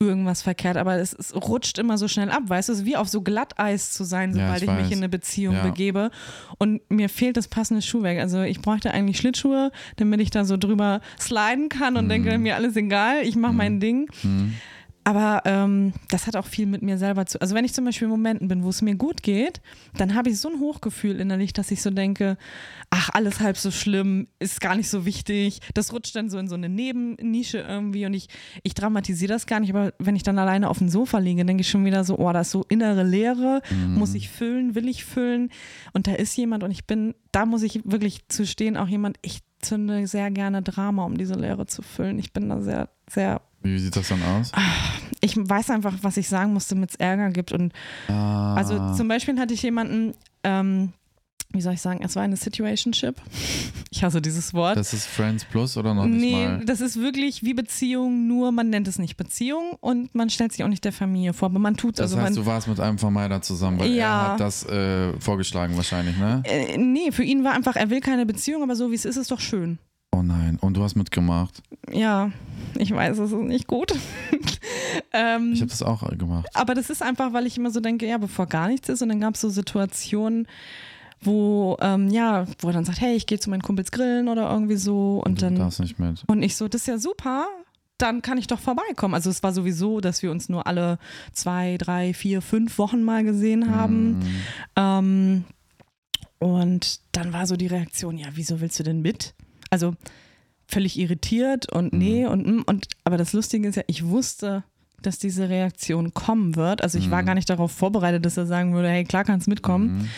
[0.06, 2.96] irgendwas verkehrt, aber es, es rutscht immer so schnell ab, weißt du, es ist wie
[2.96, 5.62] auf so Glatteis zu sein, Ja, sobald ich ich, mich in eine Beziehung Ja.
[5.62, 6.10] begebe.
[6.58, 8.18] Und mir fehlt das passende Schuhwerk.
[8.18, 12.56] Also ich bräuchte eigentlich Schlittschuhe, damit ich da so drüber sliden kann und denke, mir
[12.56, 14.10] alles egal, ich mache mein Ding.
[14.22, 14.54] Mhm.
[15.04, 17.40] Aber ähm, das hat auch viel mit mir selber zu.
[17.40, 19.60] Also wenn ich zum Beispiel in Momenten bin, wo es mir gut geht,
[19.96, 22.36] dann habe ich so ein Hochgefühl innerlich, dass ich so denke,
[22.90, 25.60] ach, alles halb so schlimm, ist gar nicht so wichtig.
[25.74, 28.28] Das rutscht dann so in so eine Nebennische irgendwie und ich,
[28.62, 31.62] ich dramatisiere das gar nicht, aber wenn ich dann alleine auf dem Sofa liege, denke
[31.62, 33.94] ich schon wieder so, oh, da ist so innere Leere, mhm.
[33.94, 35.50] muss ich füllen, will ich füllen
[35.92, 39.16] und da ist jemand und ich bin, da muss ich wirklich zu stehen, auch jemand,
[39.22, 42.18] ich zünde sehr gerne Drama, um diese Leere zu füllen.
[42.18, 44.52] Ich bin da sehr, sehr wie sieht das dann aus?
[45.20, 47.52] Ich weiß einfach, was ich sagen musste, damit es Ärger gibt.
[47.52, 47.72] Und
[48.08, 48.56] ah.
[48.56, 50.92] also zum Beispiel hatte ich jemanden, ähm,
[51.52, 53.14] wie soll ich sagen, es war eine Situationship.
[53.90, 54.76] Ich hasse dieses Wort.
[54.76, 56.64] Das ist Friends Plus oder noch nicht nee, mal?
[56.64, 60.64] das ist wirklich wie Beziehung, nur man nennt es nicht Beziehung und man stellt sich
[60.64, 61.96] auch nicht der Familie vor, aber man tut es.
[61.98, 65.12] Das also heißt, du warst mit einem Vermeider zusammen, weil ja, er hat das äh,
[65.20, 66.42] vorgeschlagen wahrscheinlich, ne?
[66.44, 69.16] Äh, nee, für ihn war einfach, er will keine Beziehung, aber so wie es ist,
[69.16, 69.78] ist doch schön.
[70.14, 71.62] Oh nein, und du hast mitgemacht?
[71.90, 72.30] Ja,
[72.78, 73.94] ich weiß, es ist nicht gut.
[75.12, 76.48] ähm, ich habe das auch gemacht.
[76.54, 79.08] Aber das ist einfach, weil ich immer so denke, ja, bevor gar nichts ist und
[79.08, 80.46] dann gab es so Situationen,
[81.22, 84.50] wo ähm, ja, wo er dann sagt, hey, ich gehe zu meinen Kumpels grillen oder
[84.50, 86.22] irgendwie so und, und dann darfst nicht mit.
[86.26, 87.46] Und ich so, das ist ja super,
[87.96, 89.14] dann kann ich doch vorbeikommen.
[89.14, 90.98] Also es war sowieso, dass wir uns nur alle
[91.32, 94.18] zwei, drei, vier, fünf Wochen mal gesehen haben.
[94.18, 94.24] Mm.
[94.76, 95.44] Ähm,
[96.40, 99.34] und dann war so die Reaktion, ja, wieso willst du denn mit?
[99.72, 99.94] Also
[100.68, 102.30] völlig irritiert und nee mhm.
[102.30, 104.64] und, mm, und aber das Lustige ist ja, ich wusste,
[105.00, 106.82] dass diese Reaktion kommen wird.
[106.82, 107.12] Also ich mhm.
[107.12, 109.98] war gar nicht darauf vorbereitet, dass er sagen würde, hey, klar kannst mitkommen.
[109.98, 110.08] Mhm.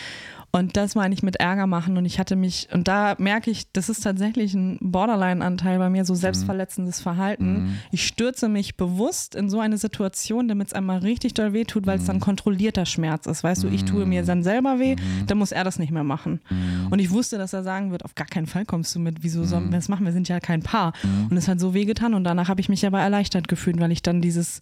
[0.54, 1.96] Und das meine ich mit Ärger machen.
[1.96, 6.04] Und ich hatte mich, und da merke ich, das ist tatsächlich ein Borderline-Anteil bei mir,
[6.04, 7.64] so selbstverletzendes Verhalten.
[7.64, 7.78] Mhm.
[7.90, 11.98] Ich stürze mich bewusst in so eine Situation, damit es einmal richtig doll wehtut, weil
[11.98, 12.20] es dann mhm.
[12.20, 13.42] kontrollierter Schmerz ist.
[13.42, 14.26] Weißt du, ich tue mir mhm.
[14.26, 15.26] dann selber weh, mhm.
[15.26, 16.40] dann muss er das nicht mehr machen.
[16.88, 19.42] Und ich wusste, dass er sagen wird, auf gar keinen Fall kommst du mit, wieso
[19.42, 20.06] sollen wir das machen?
[20.06, 20.92] Wir sind ja kein Paar.
[21.30, 23.90] Und es hat so weh getan und danach habe ich mich aber erleichtert gefühlt, weil
[23.90, 24.60] ich dann dieses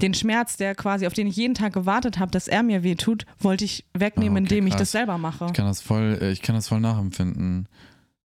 [0.00, 3.26] den Schmerz, der quasi, auf den ich jeden Tag gewartet habe, dass er mir wehtut,
[3.38, 4.74] wollte ich wegnehmen, oh, okay, indem krass.
[4.74, 5.46] ich das selber mache.
[5.46, 7.68] Ich kann das voll, äh, ich kann das voll nachempfinden.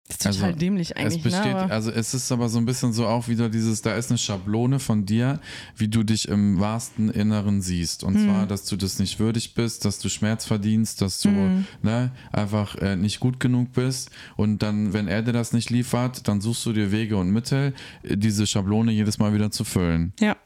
[0.09, 1.17] Das ist total also, dämlich eigentlich.
[1.19, 1.71] Es besteht, ne?
[1.71, 4.79] also es ist aber so ein bisschen so auch wieder dieses, da ist eine Schablone
[4.79, 5.41] von dir,
[5.77, 8.05] wie du dich im wahrsten Inneren siehst.
[8.05, 8.25] Und hm.
[8.25, 11.67] zwar, dass du das nicht würdig bist, dass du Schmerz verdienst, dass du hm.
[11.83, 14.11] ne, einfach äh, nicht gut genug bist.
[14.37, 17.73] Und dann, wenn er dir das nicht liefert, dann suchst du dir Wege und Mittel,
[18.03, 20.13] äh, diese Schablone jedes Mal wieder zu füllen.
[20.21, 20.37] Ja.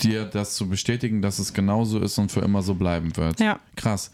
[0.00, 3.40] Dir das zu bestätigen, dass es genauso ist und für immer so bleiben wird.
[3.40, 3.60] Ja.
[3.76, 4.10] Krass.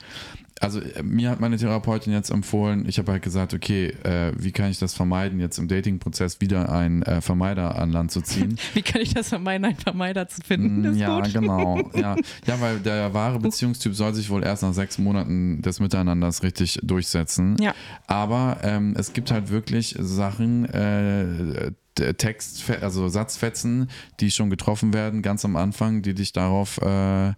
[0.62, 4.53] Also äh, mir hat meine Therapeutin jetzt empfohlen, ich habe halt gesagt, okay, äh, wie
[4.53, 8.57] kann ich das vermeiden, jetzt im Dating-Prozess wieder einen äh, Vermeider an Land zu ziehen?
[8.75, 10.92] wie kann ich das vermeiden, einen Vermeider zu finden?
[10.92, 11.33] Mm, ja, gut.
[11.33, 11.90] genau.
[11.95, 12.14] Ja.
[12.47, 16.79] ja, weil der wahre Beziehungstyp soll sich wohl erst nach sechs Monaten des Miteinanders richtig
[16.83, 17.57] durchsetzen.
[17.61, 17.75] Ja.
[18.07, 25.22] Aber ähm, es gibt halt wirklich Sachen, äh, Text, also Satzfetzen, die schon getroffen werden,
[25.22, 27.33] ganz am Anfang, die dich darauf, äh,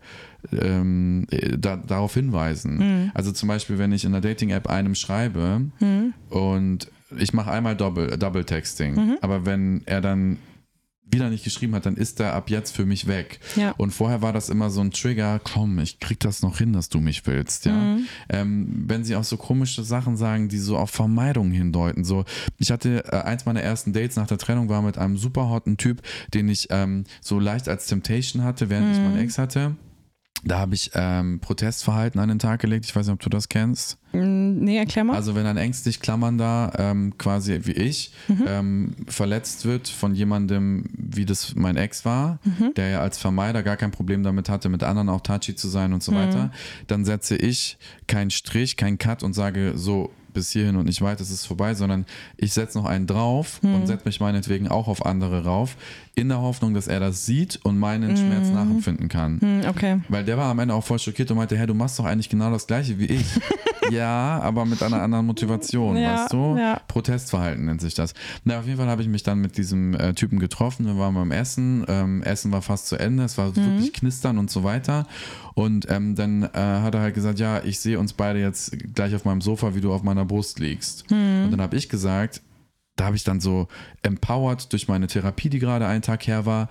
[0.53, 1.27] ähm,
[1.59, 2.77] da, darauf hinweisen.
[2.77, 3.11] Mhm.
[3.15, 6.15] Also zum Beispiel, wenn ich in der Dating-App einem schreibe mhm.
[6.31, 9.19] und ich mache einmal Double, Double Texting, mhm.
[9.21, 10.39] aber wenn er dann
[11.15, 13.41] wieder nicht geschrieben hat, dann ist er ab jetzt für mich weg.
[13.57, 13.73] Ja.
[13.73, 16.89] Und vorher war das immer so ein Trigger, komm, ich krieg das noch hin, dass
[16.89, 17.73] du mich willst, ja.
[17.73, 18.07] Mhm.
[18.29, 22.05] Ähm, wenn sie auch so komische Sachen sagen, die so auf Vermeidung hindeuten.
[22.05, 22.25] So,
[22.59, 25.77] ich hatte äh, eins meiner ersten Dates nach der Trennung war mit einem super hotten
[25.77, 28.93] Typ, den ich ähm, so leicht als Temptation hatte, während mhm.
[28.93, 29.77] ich meinen Ex hatte.
[30.45, 32.85] Da habe ich ähm, Protestverhalten an den Tag gelegt.
[32.85, 33.99] Ich weiß nicht, ob du das kennst.
[34.13, 35.17] Mm, nee, erklär mal.
[35.17, 38.45] Also wenn ein ängstlich Klammernder ähm, quasi wie ich mhm.
[38.47, 42.75] ähm, verletzt wird von jemandem, wie das mein Ex war, mhm.
[42.75, 45.93] der ja als Vermeider gar kein Problem damit hatte, mit anderen auch touchy zu sein
[45.93, 46.17] und so mhm.
[46.17, 46.51] weiter,
[46.87, 51.23] dann setze ich keinen Strich, keinen Cut und sage so, bis hierhin und nicht weiter,
[51.23, 52.05] es ist vorbei, sondern
[52.37, 53.75] ich setze noch einen drauf hm.
[53.75, 55.77] und setze mich meinetwegen auch auf andere rauf,
[56.15, 58.17] in der Hoffnung, dass er das sieht und meinen hm.
[58.17, 59.41] Schmerz nachempfinden kann.
[59.41, 60.01] Hm, okay.
[60.09, 62.29] Weil der war am Ende auch voll schockiert und meinte, hey, du machst doch eigentlich
[62.29, 63.27] genau das gleiche wie ich.
[63.91, 66.57] ja, aber mit einer anderen Motivation, ja, weißt du?
[66.57, 66.81] Ja.
[66.87, 68.15] Protestverhalten nennt sich das.
[68.45, 71.15] Na, auf jeden Fall habe ich mich dann mit diesem äh, Typen getroffen, wir waren
[71.15, 73.57] beim Essen, ähm, Essen war fast zu Ende, es war mhm.
[73.57, 75.07] wirklich knistern und so weiter.
[75.55, 79.15] Und ähm, dann äh, hat er halt gesagt, ja, ich sehe uns beide jetzt gleich
[79.15, 81.11] auf meinem Sofa, wie du auf meiner Brust liegst.
[81.11, 81.45] Mhm.
[81.45, 82.43] Und dann habe ich gesagt,
[82.97, 83.69] da habe ich dann so
[84.03, 86.69] empowered durch meine Therapie, die gerade einen Tag her war,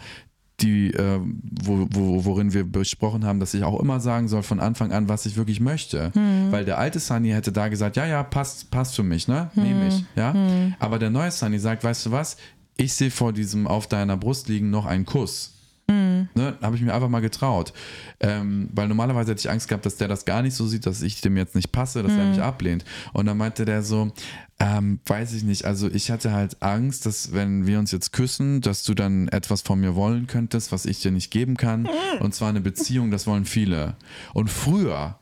[0.59, 1.19] die, äh,
[1.63, 5.09] wo, wo, worin wir besprochen haben, dass ich auch immer sagen soll von Anfang an,
[5.09, 6.11] was ich wirklich möchte.
[6.13, 6.51] Mhm.
[6.51, 9.49] Weil der alte Sunny hätte da gesagt, ja, ja, passt, passt für mich, ne?
[9.55, 10.05] Nehme ich.
[10.15, 10.33] Ja?
[10.33, 10.75] Mhm.
[10.79, 12.37] Aber der neue Sunny sagt, weißt du was,
[12.77, 15.53] ich sehe vor diesem auf deiner Brust liegen noch einen Kuss.
[15.93, 16.29] Mhm.
[16.35, 16.53] Ne?
[16.61, 17.73] habe ich mir einfach mal getraut.
[18.19, 21.01] Ähm, weil normalerweise hätte ich Angst gehabt, dass der das gar nicht so sieht, dass
[21.01, 22.85] ich dem jetzt nicht passe, dass er mich ablehnt.
[23.13, 24.11] Und dann meinte der so,
[24.59, 28.61] ähm, weiß ich nicht, also ich hatte halt Angst, dass wenn wir uns jetzt küssen,
[28.61, 31.87] dass du dann etwas von mir wollen könntest, was ich dir nicht geben kann.
[32.19, 33.95] Und zwar eine Beziehung, das wollen viele.
[34.33, 35.17] Und früher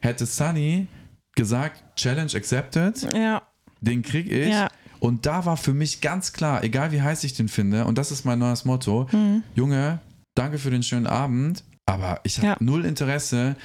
[0.00, 0.86] hätte Sunny
[1.34, 3.42] gesagt, Challenge accepted, Ja.
[3.80, 4.48] den krieg ich.
[4.48, 4.68] Ja.
[4.98, 8.10] Und da war für mich ganz klar, egal wie heiß ich den finde, und das
[8.10, 9.42] ist mein neues Motto, Mhm.
[9.54, 10.00] Junge,
[10.36, 12.56] danke für den schönen Abend, aber ich habe Ja.
[12.60, 13.56] null Interesse,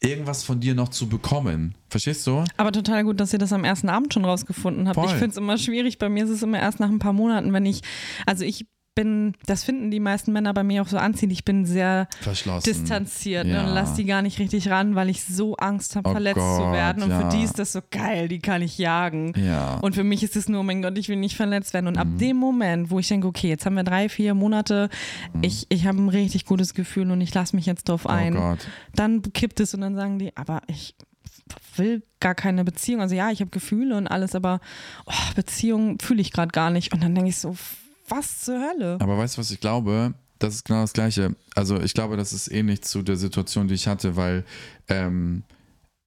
[0.00, 1.74] irgendwas von dir noch zu bekommen.
[1.88, 2.44] Verstehst du?
[2.58, 4.96] Aber total gut, dass ihr das am ersten Abend schon rausgefunden habt.
[4.96, 5.06] Voll.
[5.06, 5.98] Ich finde es immer schwierig.
[5.98, 7.80] Bei mir ist es immer erst nach ein paar Monaten, wenn ich,
[8.26, 11.32] also ich bin, das finden die meisten Männer bei mir auch so anziehend.
[11.32, 12.08] Ich bin sehr
[12.66, 13.64] distanziert ne, Ja.
[13.66, 16.40] und lass die gar nicht richtig ran, weil ich so Angst habe, Oh verletzt zu
[16.62, 17.02] Gott, werden.
[17.04, 17.20] Und ja.
[17.30, 19.32] für die ist das so geil, die kann ich jagen.
[19.36, 19.74] Ja.
[19.76, 21.86] Und für mich ist es nur, oh mein Gott, ich will nicht verletzt werden.
[21.86, 22.18] Und ab Mhm.
[22.18, 24.88] dem Moment, wo ich denke, okay, jetzt haben wir drei, vier Monate,
[25.42, 28.10] ich, ich habe ein richtig gutes Gefühl und ich lasse mich jetzt drauf Mhm.
[28.10, 28.66] oh ein, Gott.
[28.94, 30.94] dann kippt es und dann sagen die, aber ich
[31.76, 33.00] will gar keine Beziehung.
[33.02, 34.60] Also ja, ich habe Gefühle und alles, aber
[35.06, 36.92] oh, Beziehung fühle ich gerade gar nicht.
[36.92, 37.54] Und dann denke ich so,
[38.08, 38.98] was zur Hölle?
[39.00, 40.14] Aber weißt du, was ich glaube?
[40.38, 41.34] Das ist genau das Gleiche.
[41.54, 44.44] Also ich glaube, das ist ähnlich zu der Situation, die ich hatte, weil
[44.88, 45.42] ähm,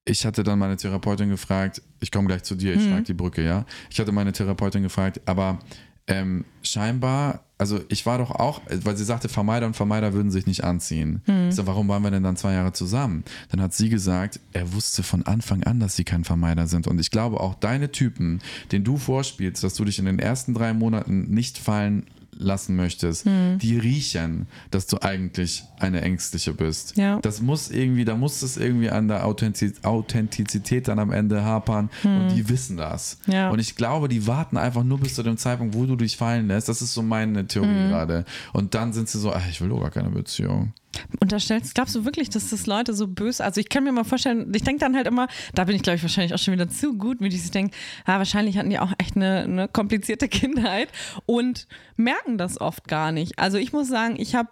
[0.05, 3.43] ich hatte dann meine Therapeutin gefragt, ich komme gleich zu dir, ich schlage die Brücke,
[3.43, 3.65] ja.
[3.89, 5.59] Ich hatte meine Therapeutin gefragt, aber
[6.07, 10.47] ähm, scheinbar, also ich war doch auch, weil sie sagte, Vermeider und Vermeider würden sich
[10.47, 11.21] nicht anziehen.
[11.49, 13.25] Ich so, warum waren wir denn dann zwei Jahre zusammen?
[13.51, 16.87] Dann hat sie gesagt, er wusste von Anfang an, dass sie kein Vermeider sind.
[16.87, 18.39] Und ich glaube, auch deine Typen,
[18.71, 22.05] den du vorspielst, dass du dich in den ersten drei Monaten nicht fallen
[22.39, 26.97] lassen möchtest, die riechen, dass du eigentlich eine Ängstliche bist.
[26.97, 27.19] Ja.
[27.21, 31.89] Das muss irgendwie, da muss es irgendwie an der Authentiz Authentizität dann am Ende hapern
[32.03, 33.19] und die wissen das.
[33.27, 33.49] Ja.
[33.49, 36.47] Und ich glaube, die warten einfach nur bis zu dem Zeitpunkt, wo du dich fallen
[36.47, 36.69] lässt.
[36.69, 38.25] Das ist so meine Theorie gerade.
[38.53, 40.73] Und dann sind sie so, ach, ich will doch gar keine Beziehung.
[41.19, 44.51] Unterstellst, glaubst du wirklich, dass das Leute so böse, also ich kann mir mal vorstellen,
[44.55, 46.97] ich denke dann halt immer, da bin ich glaube ich wahrscheinlich auch schon wieder zu
[46.97, 47.75] gut, mit ich denke,
[48.05, 50.89] ah, wahrscheinlich hatten die auch echt eine, eine komplizierte Kindheit
[51.25, 53.37] und merken das oft gar nicht.
[53.37, 54.49] Also ich muss sagen, ich habe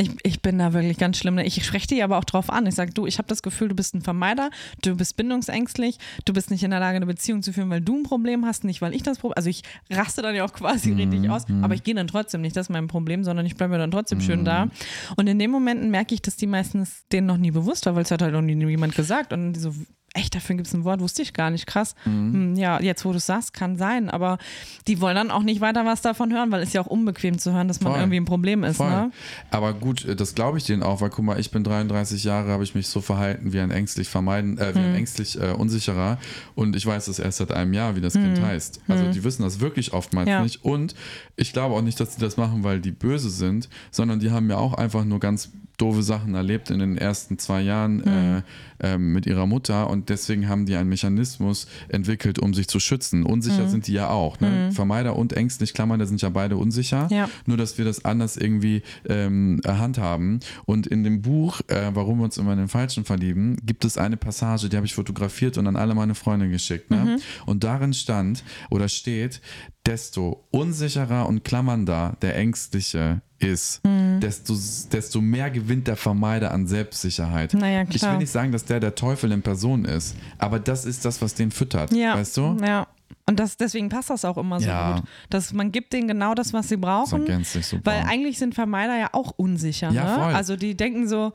[0.00, 1.38] ich, ich bin da wirklich ganz schlimm.
[1.38, 2.66] Ich spreche die aber auch drauf an.
[2.66, 6.32] Ich sage, du, ich habe das Gefühl, du bist ein Vermeider, du bist bindungsängstlich, du
[6.32, 8.80] bist nicht in der Lage, eine Beziehung zu führen, weil du ein Problem hast, nicht
[8.80, 11.82] weil ich das Problem Also ich raste dann ja auch quasi richtig aus, aber ich
[11.82, 14.68] gehe dann trotzdem nicht, das ist mein Problem, sondern ich bleibe dann trotzdem schön da.
[15.16, 18.04] Und in den Momenten merke ich, dass die meistens denen noch nie bewusst war, weil
[18.04, 19.32] es hat halt noch nie jemand gesagt.
[19.32, 19.74] Und die so,
[20.18, 21.94] echt, dafür gibt es ein Wort, wusste ich gar nicht, krass.
[22.04, 24.38] Hm, Ja, jetzt wo du es sagst, kann sein, aber
[24.86, 27.52] die wollen dann auch nicht weiter was davon hören, weil es ja auch unbequem zu
[27.52, 28.00] hören, dass man Voll.
[28.02, 28.80] irgendwie ein Problem ist.
[28.80, 29.10] Ne?
[29.50, 32.50] Aber gut, äh, das glaube ich denen auch, weil guck mal, ich bin 33 Jahre,
[32.50, 36.18] habe ich mich so verhalten wie ein ängstlich vermeiden, äh, wie ein ängstlich äh, unsicherer
[36.54, 38.80] und ich weiß es erst seit einem Jahr, wie das Kind heißt.
[38.88, 40.42] Also die wissen das wirklich oftmals Ja.
[40.42, 40.94] nicht und
[41.36, 44.50] ich glaube auch nicht, dass die das machen, weil die böse sind, sondern die haben
[44.50, 48.42] ja auch einfach nur ganz doofe Sachen erlebt in den ersten zwei Jahren äh,
[48.80, 53.24] ähm, mit ihrer Mutter und deswegen haben die einen Mechanismus entwickelt, um sich zu schützen.
[53.24, 54.40] Unsicher sind die ja auch.
[54.40, 54.70] Ne?
[54.72, 57.08] Vermeider und ängstlich, Klammern, da sind ja beide unsicher.
[57.10, 57.28] Ja.
[57.46, 60.40] Nur, dass wir das anders irgendwie ähm, handhaben.
[60.64, 63.98] Und in dem Buch, äh, Warum wir uns immer in den Falschen verlieben, gibt es
[63.98, 66.90] eine Passage, die habe ich fotografiert und an alle meine Freunde geschickt.
[66.90, 67.18] Ne?
[67.46, 69.40] Und darin stand oder steht,
[69.86, 73.80] desto unsicherer und klammernder der Ängstliche ist,
[74.20, 74.54] desto,
[74.92, 77.54] desto mehr gewinnt der Vermeider an Selbstsicherheit.
[77.54, 78.12] Naja, Ich klar.
[78.12, 81.34] will nicht sagen, dass der der Teufel in Person ist, aber das ist das, was
[81.34, 81.92] den füttert.
[81.92, 82.56] Ja, Weißt du?
[82.64, 82.86] Ja.
[83.26, 84.96] Und das, deswegen passt das auch immer so Ja.
[84.96, 85.04] gut.
[85.30, 87.22] Dass man gibt denen genau das, was sie Das brauchen.
[87.22, 87.90] ergänzt sich super.
[87.90, 89.90] Weil eigentlich sind Vermeider ja auch unsicher.
[89.90, 90.14] Ja, ne?
[90.24, 90.34] voll.
[90.34, 91.32] Also die denken so,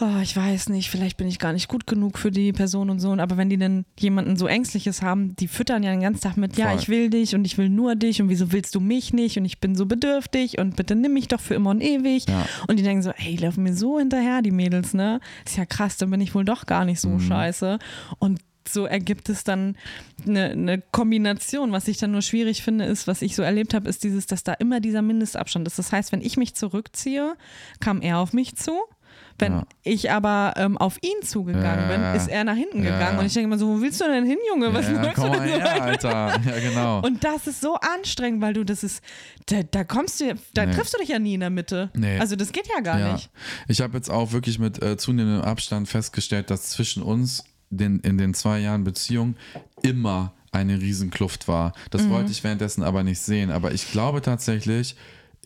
[0.00, 3.00] oh, ich weiß nicht, vielleicht bin ich gar nicht gut genug für die Person und
[3.00, 3.12] so.
[3.12, 6.56] Aber wenn die dann jemanden so Ängstliches haben, die füttern ja den ganzen Tag mit,
[6.56, 6.78] ja, Voll.
[6.80, 9.44] ich will dich und ich will nur dich und wieso willst du mich nicht und
[9.44, 12.26] ich bin so bedürftig und bitte nimm mich doch für immer und ewig.
[12.28, 12.46] Ja.
[12.68, 15.20] Und die denken so, ey, die laufen mir so hinterher, die Mädels, ne?
[15.44, 17.20] Ist ja krass, dann bin ich wohl doch gar nicht so Mhm.
[17.20, 17.78] scheiße.
[18.18, 19.76] Und so ergibt es dann
[20.26, 21.70] eine, eine Kombination.
[21.72, 24.42] Was ich dann nur schwierig finde, ist, was ich so erlebt habe, ist dieses, dass
[24.42, 25.78] da immer dieser Mindestabstand ist.
[25.78, 27.36] Das heißt, wenn ich mich zurückziehe,
[27.80, 28.72] kam er auf mich zu.
[29.38, 29.66] Wenn Ja.
[29.82, 31.96] ich aber ähm, auf ihn zugegangen Ja.
[32.12, 32.92] bin, ist er nach hinten Ja.
[32.92, 33.18] gegangen.
[33.18, 34.72] Und ich denke immer so, wo willst du denn hin, Junge?
[34.72, 36.40] Was ja, komm du denn so her, Alter.
[36.44, 37.00] Ja, genau.
[37.04, 39.02] und das ist so anstrengend, weil du das ist,
[39.46, 40.72] da, da kommst du, da Nee.
[40.74, 41.90] triffst du dich ja nie in der Mitte.
[41.94, 42.18] Nee.
[42.18, 43.30] Also das geht ja gar nicht.
[43.68, 48.16] Ich habe jetzt auch wirklich mit äh, zunehmendem Abstand festgestellt, dass zwischen uns den, in
[48.16, 49.36] den zwei Jahren Beziehung
[49.82, 51.72] immer eine Riesenkluft war.
[51.90, 52.10] Das Mhm.
[52.10, 53.50] wollte ich währenddessen aber nicht sehen.
[53.50, 54.96] Aber ich glaube tatsächlich,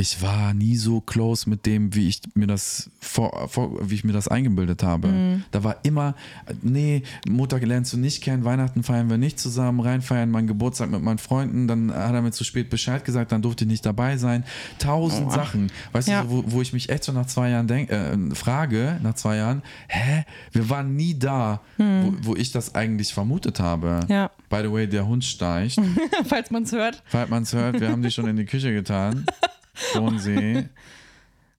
[0.01, 4.03] ich war nie so close mit dem, wie ich mir das vor, vor wie ich
[4.05, 5.09] mir das eingebildet habe.
[5.09, 5.45] Mhm.
[5.51, 6.15] Da war immer,
[6.63, 11.03] nee, Mutter lernst du nicht kennen, Weihnachten feiern wir nicht zusammen, reinfeiern, mein Geburtstag mit
[11.03, 14.17] meinen Freunden, dann hat er mir zu spät Bescheid gesagt, dann durfte ich nicht dabei
[14.17, 14.45] sein.
[14.79, 15.31] Tausend Oh.
[15.31, 15.71] Sachen.
[15.93, 16.23] Weißt Ja.
[16.23, 19.15] du, so, wo, wo ich mich echt so nach zwei Jahren denk, äh, frage, nach
[19.17, 24.01] zwei Jahren, hä, wir waren nie da, wo, wo ich das eigentlich vermutet habe.
[24.09, 24.31] Ja.
[24.49, 25.79] By the way, der Hund steicht.
[26.27, 27.03] Falls man es hört.
[27.07, 29.27] Falls man es hört, wir haben die schon in die Küche getan.
[29.95, 30.69] Bodensee.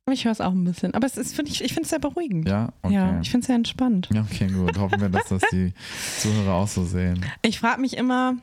[0.09, 0.93] Ich höre es auch ein bisschen.
[0.93, 2.49] Aber es ist, find ich, ich finde es sehr beruhigend.
[2.49, 2.95] Ja, okay.
[2.95, 4.09] Ja, ich finde es sehr entspannt.
[4.11, 4.77] Ja, okay, gut.
[4.77, 5.73] Hoffen wir, dass das die
[6.19, 7.23] Zuhörer auch so sehen.
[7.43, 8.35] Ich frage mich immer,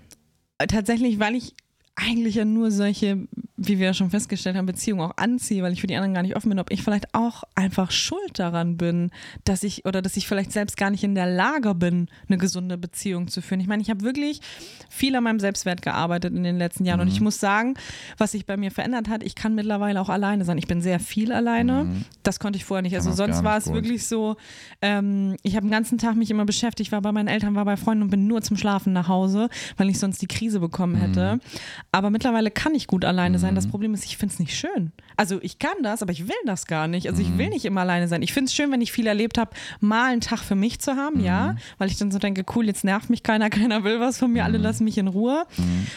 [0.59, 1.55] äh, tatsächlich, weil ich
[1.99, 5.81] eigentlich ja nur solche, wie wir ja schon festgestellt haben, Beziehungen auch anziehe, weil ich
[5.81, 9.11] für die anderen gar nicht offen bin, ob ich vielleicht auch einfach schuld daran bin,
[9.45, 12.79] dass ich oder dass ich vielleicht selbst gar nicht in der Lage bin, eine gesunde
[12.79, 13.61] Beziehung zu führen.
[13.61, 14.41] Ich meine, ich habe wirklich
[14.89, 17.75] viel an meinem Selbstwert gearbeitet in den letzten Jahren und ich muss sagen,
[18.17, 20.57] was sich bei mir verändert hat, ich kann mittlerweile auch alleine sein.
[20.59, 21.89] Ich bin sehr viel alleine.
[22.23, 22.95] Das konnte ich vorher nicht.
[22.95, 23.75] Also sonst war es gut.
[23.75, 24.37] wirklich so,
[24.83, 27.77] ähm, ich habe den ganzen Tag mich immer beschäftigt, war bei meinen Eltern, war bei
[27.77, 31.41] Freunden und bin nur zum Schlafen nach Hause, weil ich sonst die Krise bekommen hätte.
[31.91, 33.55] Aber mittlerweile kann ich gut alleine sein.
[33.55, 34.93] Das Problem ist, ich finde es nicht schön.
[35.17, 37.09] Also ich kann das, aber ich will das gar nicht.
[37.09, 38.21] Also ich will nicht immer alleine sein.
[38.23, 40.97] Ich finde es schön, wenn ich viel erlebt habe, mal einen Tag für mich zu
[40.97, 44.19] haben, ja, weil ich dann so denke, cool, jetzt nervt mich keiner, keiner will was
[44.19, 45.47] von mir, alle lassen mich in Ruhe,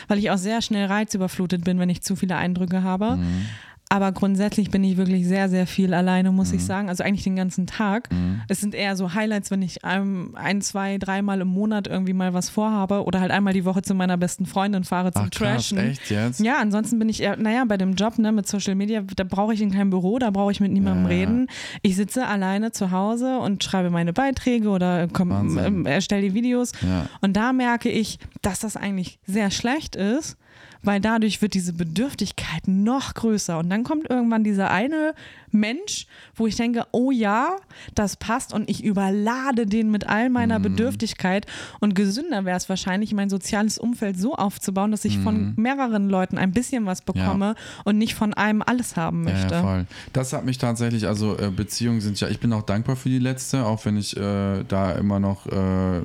[0.08, 3.19] weil ich auch sehr schnell reizüberflutet bin, wenn ich zu viele Eindrücke habe.
[3.93, 6.88] Aber grundsätzlich bin ich wirklich sehr, sehr viel alleine, muss ich sagen.
[6.88, 8.08] Also eigentlich den ganzen Tag.
[8.47, 12.34] Es sind eher so Highlights, wenn ich ein, ein, zwei, dreimal im Monat irgendwie mal
[12.34, 15.69] was vorhabe oder halt einmal die Woche zu meiner besten Freundin fahre zum Ach krass,
[15.69, 15.77] Trashen.
[15.80, 16.39] echt jetzt?
[16.39, 19.54] Ja, ansonsten bin ich eher, naja, bei dem Job ne, mit Social Media, da brauche
[19.54, 21.10] ich in keinem Büro, da brauche ich mit niemandem Ja.
[21.10, 21.47] reden.
[21.82, 26.71] Ich sitze alleine zu Hause und schreibe meine Beiträge oder komm, ähm, erstelle die Videos.
[26.82, 27.08] Ja.
[27.19, 30.38] Und da merke ich, dass das eigentlich sehr schlecht ist,
[30.84, 33.58] weil dadurch wird diese Bedürftigkeit noch größer.
[33.60, 35.13] Und dann kommt irgendwann dieser eine
[35.52, 37.58] Mensch, wo ich denke, oh ja,
[37.94, 40.63] das passt und ich überlade den mit all meiner Mhm.
[40.63, 41.46] Bedürftigkeit.
[41.82, 46.38] Und gesünder wäre es wahrscheinlich, mein soziales Umfeld so aufzubauen, dass ich von mehreren Leuten
[46.38, 49.54] ein bisschen was bekomme und nicht von einem alles haben Ja, möchte.
[49.56, 49.86] ja, voll.
[50.13, 53.20] Das hat mich tatsächlich, also äh, Beziehungen sind ja, ich bin auch dankbar für die
[53.20, 56.02] letzte, auch wenn ich äh, da immer noch äh,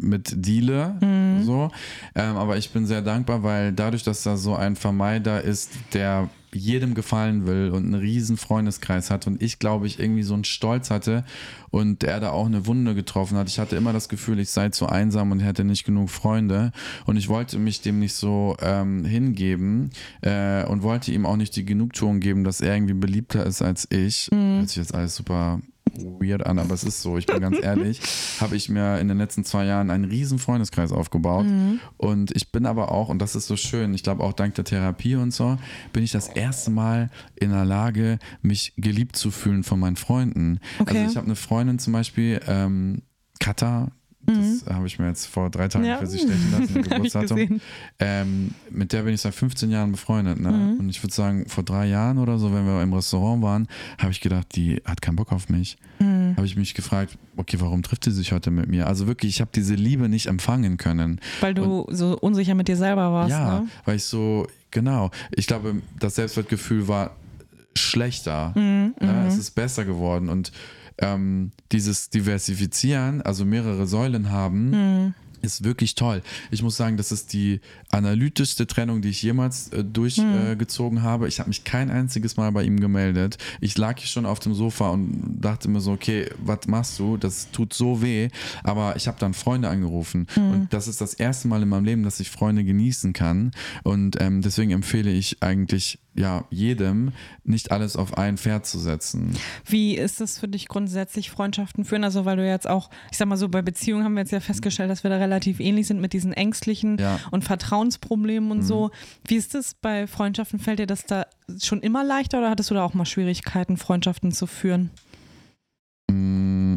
[0.00, 1.42] mit deale, Mhm.
[1.44, 1.70] so.
[2.16, 6.28] Ähm, aber ich bin sehr dankbar, weil dadurch, dass da so ein Vermeider ist, der
[6.52, 10.44] jedem gefallen will und einen riesen Freundeskreis hat und ich glaube ich irgendwie so einen
[10.44, 11.24] Stolz hatte
[11.70, 13.48] und er da auch eine Wunde getroffen hat.
[13.48, 16.72] Ich hatte immer das Gefühl, ich sei zu einsam und hätte nicht genug Freunde
[17.06, 19.90] und ich wollte mich dem nicht so ähm, hingeben
[20.22, 23.86] äh, und wollte ihm auch nicht die Genugtuung geben, dass er irgendwie beliebter ist als
[23.90, 24.28] ich.
[24.32, 25.60] Hört sich jetzt alles super
[26.04, 28.00] weird an, aber es ist so, ich bin ganz ehrlich,
[28.40, 31.46] habe ich mir in den letzten zwei Jahren einen riesen Freundeskreis aufgebaut
[31.96, 34.64] und ich bin aber auch, und das ist so schön, ich glaube auch dank der
[34.64, 35.58] Therapie und so,
[35.92, 40.60] bin ich das erste Mal in der Lage, mich geliebt zu fühlen von meinen Freunden.
[40.78, 40.98] Okay.
[40.98, 43.02] Also ich habe eine Freundin zum Beispiel, ähm,
[43.38, 43.90] Katha,
[44.26, 45.98] das habe ich mir jetzt vor drei Tagen Ja.
[45.98, 47.60] für sie stechen lassen, Geburtsdatum.
[47.98, 50.38] Ähm, mit der bin ich seit 15 Jahren befreundet.
[50.38, 50.50] Ne?
[50.52, 50.80] Mhm.
[50.80, 53.66] Und ich würde sagen, vor drei Jahren oder so, wenn wir im Restaurant waren,
[53.98, 55.78] habe ich gedacht, die hat keinen Bock auf mich.
[55.98, 56.34] Mhm.
[56.36, 58.86] Habe ich mich gefragt, okay, warum trifft sie sich heute mit mir?
[58.86, 61.20] Also wirklich, ich habe diese Liebe nicht empfangen können.
[61.40, 63.30] Weil du so unsicher mit dir selber warst.
[63.30, 63.68] ja, Ne?
[63.84, 67.16] weil ich so, genau, ich glaube, das Selbstwertgefühl war
[67.76, 68.52] schlechter.
[68.56, 70.28] Mhm, ja, es ist besser geworden.
[70.28, 70.52] Und
[71.00, 75.14] ähm, dieses Diversifizieren, also mehrere Säulen haben, Mhm.
[75.42, 76.20] ist wirklich toll.
[76.50, 77.60] Ich muss sagen, das ist die
[77.90, 81.28] analytischste Trennung, die ich jemals äh, durchgezogen äh, gezogen habe.
[81.28, 83.38] Ich habe mich kein einziges Mal bei ihm gemeldet.
[83.60, 87.16] Ich lag hier schon auf dem Sofa und dachte mir so, okay, was machst du?
[87.16, 88.28] Das tut so weh.
[88.64, 90.26] Aber ich habe dann Freunde angerufen.
[90.36, 93.52] Und das ist das erste Mal in meinem Leben, dass ich Freunde genießen kann.
[93.82, 97.12] Und ähm, deswegen empfehle ich eigentlich ja jedem,
[97.44, 99.36] nicht alles auf ein Pferd zu setzen.
[99.64, 102.02] Wie ist es für dich grundsätzlich, Freundschaften führen?
[102.04, 104.40] Also, weil du jetzt auch, ich sag mal so, bei Beziehungen haben wir jetzt ja
[104.40, 107.20] festgestellt, dass wir da relativ ähnlich sind mit diesen ängstlichen Ja.
[107.30, 108.90] und Vertrauensproblemen und so.
[109.26, 110.58] Wie ist es bei Freundschaften?
[110.58, 111.26] Fällt dir das da
[111.62, 114.90] schon immer leichter oder hattest du da auch mal Schwierigkeiten, Freundschaften zu führen?
[116.10, 116.76] Mm,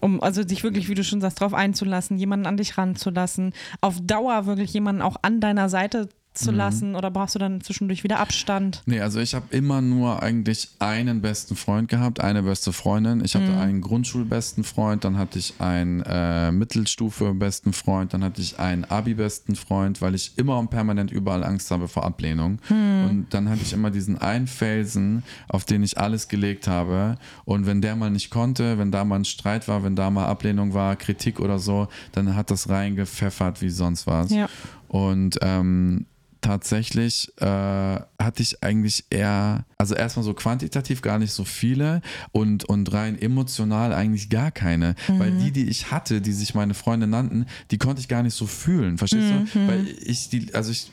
[0.00, 4.00] Um also dich wirklich, wie du schon sagst, drauf einzulassen, jemanden an dich ranzulassen, auf
[4.02, 8.20] Dauer wirklich jemanden auch an deiner Seite zu lassen oder brauchst du dann zwischendurch wieder
[8.20, 8.82] Abstand?
[8.86, 13.24] Nee, also ich habe immer nur eigentlich einen besten Freund gehabt, eine beste Freundin.
[13.24, 18.58] Ich hatte einen Grundschulbesten Freund, dann hatte ich einen äh, Mittelstufe-besten Freund, dann hatte ich
[18.58, 22.58] einen Abi-besten Freund, weil ich immer und permanent überall Angst habe vor Ablehnung.
[22.70, 27.18] Und dann hatte ich immer diesen einen Felsen, auf den ich alles gelegt habe.
[27.44, 30.26] Und wenn der mal nicht konnte, wenn da mal ein Streit war, wenn da mal
[30.26, 34.30] Ablehnung war, Kritik oder so, dann hat das reingepfeffert wie sonst was.
[34.30, 34.48] Ja.
[34.88, 36.06] Und ähm,
[36.42, 42.02] tatsächlich äh, hatte ich eigentlich eher, also erstmal so quantitativ gar nicht so viele
[42.32, 44.94] und, und rein emotional eigentlich gar keine.
[45.08, 45.18] Mhm.
[45.18, 48.34] Weil die, die ich hatte, die sich meine Freunde nannten, die konnte ich gar nicht
[48.34, 48.98] so fühlen.
[48.98, 49.48] Verstehst mhm.
[49.52, 49.68] du?
[49.68, 50.90] Weil ich die, also ich,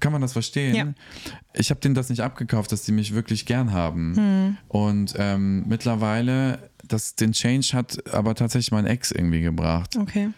[0.00, 0.74] kann man das verstehen?
[0.74, 0.94] Ja.
[1.54, 4.12] Ich habe denen das nicht abgekauft, dass die mich wirklich gern haben.
[4.12, 4.56] Mhm.
[4.68, 9.96] Und ähm, mittlerweile, das, den Change hat aber tatsächlich mein Ex irgendwie gebracht.
[9.96, 10.30] Okay.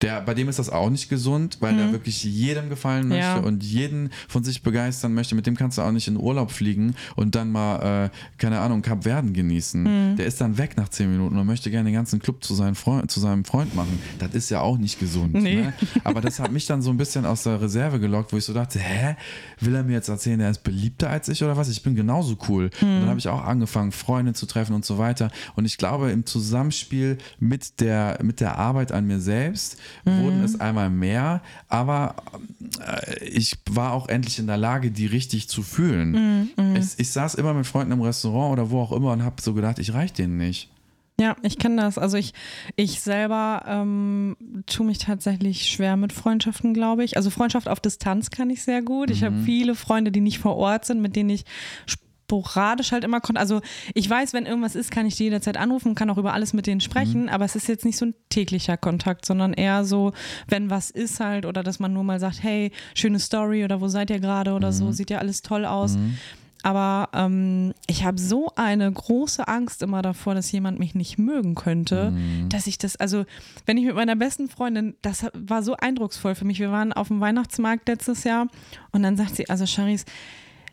[0.00, 1.80] Der, bei dem ist das auch nicht gesund, weil mhm.
[1.80, 3.38] er wirklich jedem gefallen möchte ja.
[3.38, 5.34] und jeden von sich begeistern möchte.
[5.34, 8.82] Mit dem kannst du auch nicht in Urlaub fliegen und dann mal, äh, keine Ahnung,
[8.82, 9.82] Kap Verden genießen.
[9.82, 10.16] Mhm.
[10.16, 12.76] Der ist dann weg nach zehn Minuten und möchte gerne den ganzen Club zu, seinen
[12.76, 13.98] Freund, zu seinem Freund machen.
[14.20, 15.34] Das ist ja auch nicht gesund.
[15.34, 15.62] Nee.
[15.62, 15.72] Ne?
[16.04, 18.54] Aber das hat mich dann so ein bisschen aus der Reserve gelockt, wo ich so
[18.54, 19.16] dachte, hä,
[19.58, 21.68] will er mir jetzt erzählen, er ist beliebter als ich oder was?
[21.68, 22.70] Ich bin genauso cool.
[22.80, 22.86] Mhm.
[22.86, 25.32] Und dann habe ich auch angefangen, Freunde zu treffen und so weiter.
[25.56, 30.22] Und ich glaube, im Zusammenspiel mit der, mit der Arbeit an mir selbst, mhm.
[30.22, 32.16] wurden es einmal mehr, aber
[32.86, 36.10] äh, ich war auch endlich in der Lage, die richtig zu fühlen.
[36.56, 36.64] Mhm.
[36.64, 36.76] mhm.
[36.76, 39.54] Es, ich saß immer mit Freunden im Restaurant oder wo auch immer und habe so
[39.54, 40.70] gedacht, ich reich denen nicht.
[41.20, 41.98] Ja, ich kenne das.
[41.98, 42.32] Also ich,
[42.76, 44.36] ich selber ähm,
[44.66, 47.16] tue mich tatsächlich schwer mit Freundschaften, glaube ich.
[47.16, 49.10] Also Freundschaft auf Distanz kann ich sehr gut.
[49.10, 49.44] Ich habe mhm.
[49.44, 51.44] viele Freunde, die nicht vor Ort sind, mit denen ich
[52.28, 53.40] sporadisch halt immer konnte.
[53.40, 53.60] Also
[53.94, 56.66] ich weiß, wenn irgendwas ist, kann ich die jederzeit anrufen, kann auch über alles mit
[56.66, 57.28] denen sprechen, mhm.
[57.30, 60.12] aber es ist jetzt nicht so ein täglicher Kontakt, sondern eher so,
[60.46, 63.88] wenn was ist halt oder dass man nur mal sagt, hey, schöne Story oder wo
[63.88, 64.72] seid ihr gerade oder mhm.
[64.72, 65.96] so, sieht ja alles toll aus.
[65.96, 66.18] Mhm.
[66.64, 71.54] Aber ähm, ich habe so eine große Angst immer davor, dass jemand mich nicht mögen
[71.54, 72.48] könnte, mhm.
[72.48, 73.24] dass ich das, also
[73.64, 76.58] wenn ich mit meiner besten Freundin, das war so eindrucksvoll für mich.
[76.58, 78.48] Wir waren auf dem Weihnachtsmarkt letztes Jahr
[78.90, 80.04] und dann sagt sie, also Charis,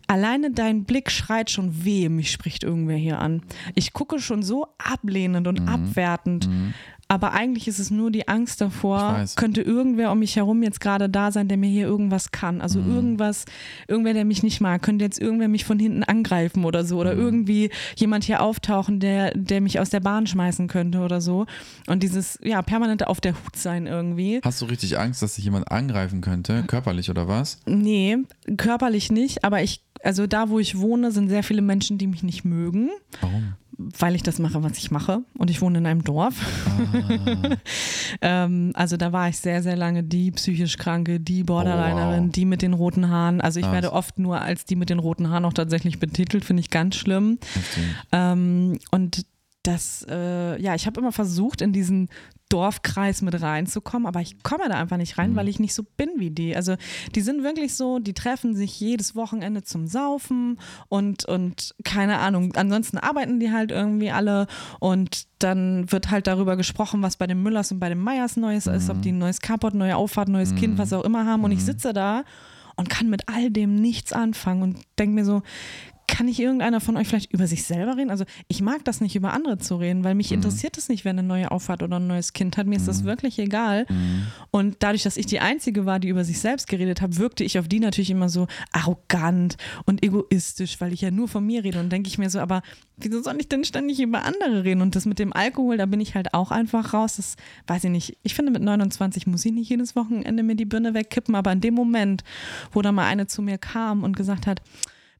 [0.07, 3.41] Alleine dein Blick schreit schon weh, mich spricht irgendwer hier an.
[3.73, 5.67] Ich gucke schon so ablehnend und mhm.
[5.67, 6.47] abwertend.
[6.47, 6.73] Mhm.
[7.07, 11.07] Aber eigentlich ist es nur die Angst davor, könnte irgendwer um mich herum jetzt gerade
[11.07, 12.61] da sein, der mir hier irgendwas kann.
[12.61, 12.95] Also mhm.
[12.95, 13.45] irgendwas,
[13.87, 16.97] irgendwer, der mich nicht mag, könnte jetzt irgendwer mich von hinten angreifen oder so.
[16.97, 17.21] Oder mhm.
[17.21, 21.45] irgendwie jemand hier auftauchen, der, der mich aus der Bahn schmeißen könnte oder so.
[21.85, 24.41] Und dieses, ja, permanente auf der Hut sein irgendwie.
[24.43, 26.63] Hast du richtig Angst, dass sich jemand angreifen könnte?
[26.63, 27.59] Körperlich oder was?
[27.67, 28.17] Nee,
[28.57, 32.21] körperlich nicht, aber ich also da, wo ich wohne, sind sehr viele Menschen, die mich
[32.21, 32.91] nicht mögen.
[33.21, 33.53] Warum?
[33.77, 35.21] Weil ich das mache, was ich mache.
[35.37, 36.35] Und ich wohne in einem Dorf.
[36.65, 37.55] Ah.
[38.45, 42.31] ähm, also da war ich sehr, sehr lange die psychisch Kranke, die Borderlinerin, oh, wow.
[42.31, 43.41] die mit den roten Haaren.
[43.41, 43.73] Also ich Krass.
[43.73, 46.95] werde oft nur als die mit den roten Haaren auch tatsächlich betitelt, finde ich ganz
[46.95, 47.39] schlimm.
[48.11, 49.25] Ähm, und
[49.63, 52.09] das, äh, ja, ich habe immer versucht, in diesen
[52.55, 55.35] Dorfkreis mit reinzukommen, aber ich komme da einfach nicht rein, mhm.
[55.35, 56.55] weil ich nicht so bin wie die.
[56.55, 56.75] Also
[57.13, 62.55] die sind wirklich so, die treffen sich jedes Wochenende zum Saufen und, und keine Ahnung,
[62.55, 64.47] ansonsten arbeiten die halt irgendwie alle
[64.79, 68.67] und dann wird halt darüber gesprochen, was bei den Müllers und bei den Meyers Neues
[68.67, 68.75] mhm.
[68.75, 70.57] ist, ob die ein neues Carport, neue Auffahrt, neues mhm.
[70.57, 71.65] Kind, was auch immer haben und ich mhm.
[71.65, 72.23] sitze da
[72.77, 75.41] und kann mit all dem nichts anfangen und denke mir so,
[76.07, 78.09] kann nicht irgendeiner von euch vielleicht über sich selber reden?
[78.09, 80.35] Also ich mag das nicht, über andere zu reden, weil mich mhm.
[80.35, 82.67] interessiert es nicht, wer eine neue Auffahrt oder ein neues Kind hat.
[82.67, 82.81] Mir mhm.
[82.81, 83.07] ist das mhm.
[83.07, 83.85] wirklich egal.
[83.89, 84.27] Mhm.
[84.51, 87.59] Und dadurch, dass ich die Einzige war, die über sich selbst geredet hat, wirkte ich
[87.59, 91.79] auf die natürlich immer so arrogant und egoistisch, weil ich ja nur von mir rede.
[91.79, 92.61] Und denke ich mir so, aber
[92.97, 94.81] wieso soll ich denn ständig über andere reden?
[94.81, 97.17] Und das mit dem Alkohol, da bin ich halt auch einfach raus.
[97.17, 97.35] Das
[97.67, 98.17] weiß ich nicht.
[98.23, 101.61] Ich finde, mit 29 muss ich nicht jedes Wochenende mir die Birne wegkippen, aber in
[101.61, 102.23] dem Moment,
[102.71, 104.61] wo da mal eine zu mir kam und gesagt hat,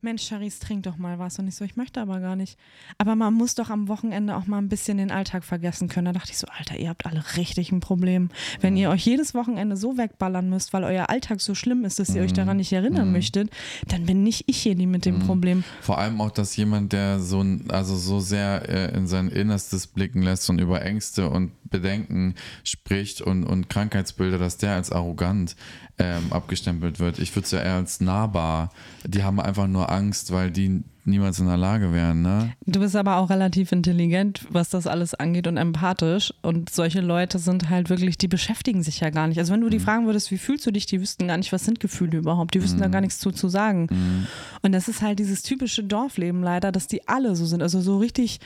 [0.06, 1.38] Mensch, Charisse, trink doch mal was.
[1.40, 2.58] Und ich so, ich möchte aber gar nicht.
[2.98, 6.06] Aber man muss doch am Wochenende auch mal ein bisschen den Alltag vergessen können.
[6.06, 8.30] Da dachte ich so, Alter, ihr habt alle richtig ein Problem.
[8.62, 12.10] Wenn ihr euch jedes Wochenende so wegballern müsst, weil euer Alltag so schlimm ist, dass
[12.10, 12.26] ihr mhm.
[12.28, 13.14] euch daran nicht erinnern mhm.
[13.14, 13.50] möchtet,
[13.88, 15.26] dann bin nicht ich hier die mit dem mhm.
[15.26, 15.64] Problem.
[15.82, 20.22] Vor allem auch, dass jemand, der so, also so sehr äh, in sein Innerstes blicken
[20.22, 25.56] lässt und über Ängste und Bedenken spricht und, und Krankheitsbilder, dass der als arrogant
[25.98, 27.20] ähm, abgestempelt wird.
[27.20, 28.72] Ich würde es ja eher als nahbar.
[29.06, 32.24] Die haben einfach nur Angst, weil die niemals in der Lage wären.
[32.24, 32.54] Ne?
[32.66, 36.34] Du bist aber auch relativ intelligent, was das alles angeht und empathisch.
[36.42, 39.38] Und solche Leute sind halt wirklich, die beschäftigen sich ja gar nicht.
[39.38, 39.84] Also wenn du die mhm.
[39.84, 42.56] fragen würdest, wie fühlst du dich, die wüssten gar nicht, was sind Gefühle überhaupt.
[42.56, 42.84] Die wüssten mhm.
[42.84, 43.88] da gar nichts zu, zu sagen.
[43.92, 44.28] Mhm.
[44.64, 47.62] Und das ist halt dieses typische Dorfleben leider, dass die alle so sind.
[47.62, 48.40] Also so richtig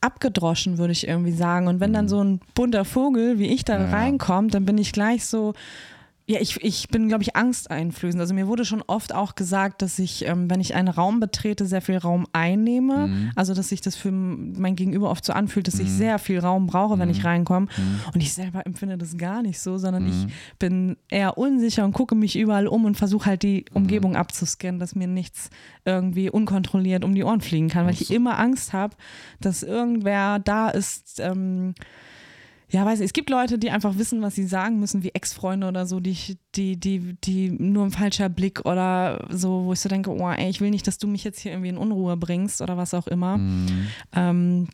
[0.00, 1.68] abgedroschen, würde ich irgendwie sagen.
[1.68, 2.10] Und wenn dann mhm.
[2.10, 3.90] so ein bunter Vogel wie ich da ja.
[3.90, 5.54] reinkommt, dann bin ich gleich so,
[6.28, 8.20] ja, ich, ich bin, glaube ich, angsteinflößend.
[8.20, 11.66] Also mir wurde schon oft auch gesagt, dass ich, ähm, wenn ich einen Raum betrete,
[11.66, 13.06] sehr viel Raum einnehme.
[13.06, 13.30] Mhm.
[13.36, 15.82] Also dass sich das für mein Gegenüber oft so anfühlt, dass mhm.
[15.82, 17.14] ich sehr viel Raum brauche, wenn mhm.
[17.14, 17.66] ich reinkomme.
[17.66, 18.00] Mhm.
[18.12, 20.32] Und ich selber empfinde das gar nicht so, sondern ich mhm.
[20.58, 23.76] bin eher unsicher und gucke mich überall um und versuche halt die mhm.
[23.76, 25.50] Umgebung abzuscannen, dass mir nichts
[25.84, 28.96] irgendwie unkontrolliert um die Ohren fliegen kann, weil ich immer Angst habe,
[29.40, 31.74] dass irgendwer da ist, ähm,
[32.68, 35.68] ja, weiß ich, es gibt Leute, die einfach wissen, was sie sagen müssen, wie Ex-Freunde
[35.68, 39.88] oder so, die, die, die, die nur ein falscher Blick oder so, wo ich so
[39.88, 42.60] denke, oh, ey, ich will nicht, dass du mich jetzt hier irgendwie in Unruhe bringst
[42.60, 43.38] oder was auch immer.
[43.38, 43.86] Mhm.
[44.14, 44.68] Ähm,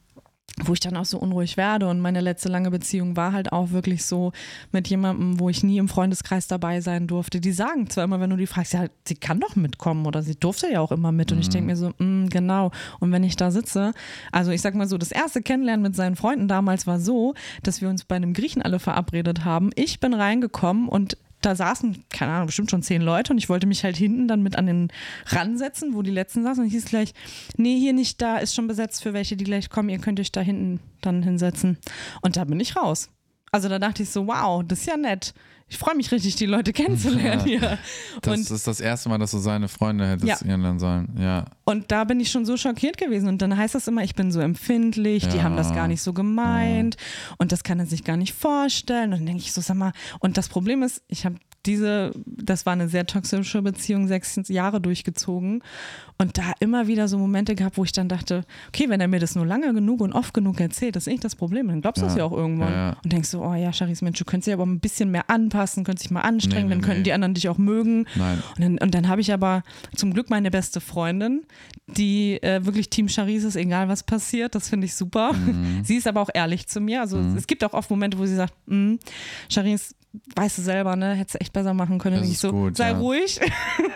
[0.65, 1.89] wo ich dann auch so unruhig werde.
[1.89, 4.33] Und meine letzte lange Beziehung war halt auch wirklich so
[4.71, 7.41] mit jemandem, wo ich nie im Freundeskreis dabei sein durfte.
[7.41, 10.35] Die sagen zwar immer, wenn du die fragst, ja, sie kann doch mitkommen oder sie
[10.35, 11.33] durfte ja auch immer mit.
[11.33, 12.71] Und ich denke mir so, mm, genau.
[13.01, 13.93] Und wenn ich da sitze,
[14.31, 17.81] also ich sag mal so, das erste Kennenlernen mit seinen Freunden damals war so, dass
[17.81, 19.71] wir uns bei einem Griechen alle verabredet haben.
[19.75, 23.67] Ich bin reingekommen und da saßen, keine Ahnung, bestimmt schon zehn Leute und ich wollte
[23.67, 24.89] mich halt hinten dann mit an den
[25.27, 27.13] ransetzen, wo die letzten saßen und hieß gleich,
[27.57, 30.33] nee, hier nicht, da ist schon besetzt für welche, die gleich kommen, ihr könnt euch
[30.33, 31.79] da hinten dann hinsetzen.
[32.21, 33.11] Und da bin ich raus.
[33.51, 35.35] Also da dachte ich so, wow, das ist ja nett.
[35.73, 37.61] Ich freue mich richtig, die Leute kennenzulernen Ja.
[37.61, 37.79] hier.
[38.21, 40.37] Das Und ist das erste Mal, dass du seine Freunde hättest Ja.
[40.37, 41.09] kennenlernen sollen.
[41.19, 41.47] Ja.
[41.65, 43.27] Und da bin ich schon so schockiert gewesen.
[43.27, 45.45] Und dann heißt das immer, ich bin so empfindlich, die Ja.
[45.45, 46.99] haben das gar nicht so gemeint
[47.39, 49.15] und das kann er sich gar nicht vorstellen.
[49.15, 51.37] Und dann denke ich so, sag mal, und das Problem ist, ich habe
[51.67, 55.63] diese, das war eine sehr toxische Beziehung, sechs Jahre durchgezogen
[56.19, 59.21] und da immer wieder so Momente gehabt, wo ich dann dachte, okay, wenn er mir
[59.21, 62.03] das nur lange genug und oft genug erzählt, das ist nicht das Problem, dann glaubst
[62.03, 62.19] du es Ja.
[62.19, 62.73] ja auch irgendwann.
[62.73, 62.97] Ja, ja.
[63.05, 65.85] Und denkst so, oh ja, Charis, Mensch, du könntest dich aber ein bisschen mehr anpassen,
[65.85, 67.05] könntest dich mal anstrengen, Nee, nee, dann könnten nee.
[67.05, 68.07] die anderen dich auch mögen.
[68.17, 68.43] Nein.
[68.57, 69.63] Und dann, und dann habe ich aber
[69.95, 71.43] zum Glück meine beste Freundin,
[71.87, 74.55] die äh, wirklich Team Charisse ist, egal was passiert.
[74.55, 75.33] Das finde ich super.
[75.33, 75.81] Mhm.
[75.85, 77.01] Sie ist aber auch ehrlich zu mir.
[77.03, 78.95] Also es gibt auch oft Momente, wo sie sagt, "Mm,
[79.51, 79.95] Charisse,
[80.37, 82.21] weißt du selber, ne, hättest du echt besser machen können.
[82.21, 82.99] Das ich so, gut, sei ja.
[82.99, 83.41] ruhig,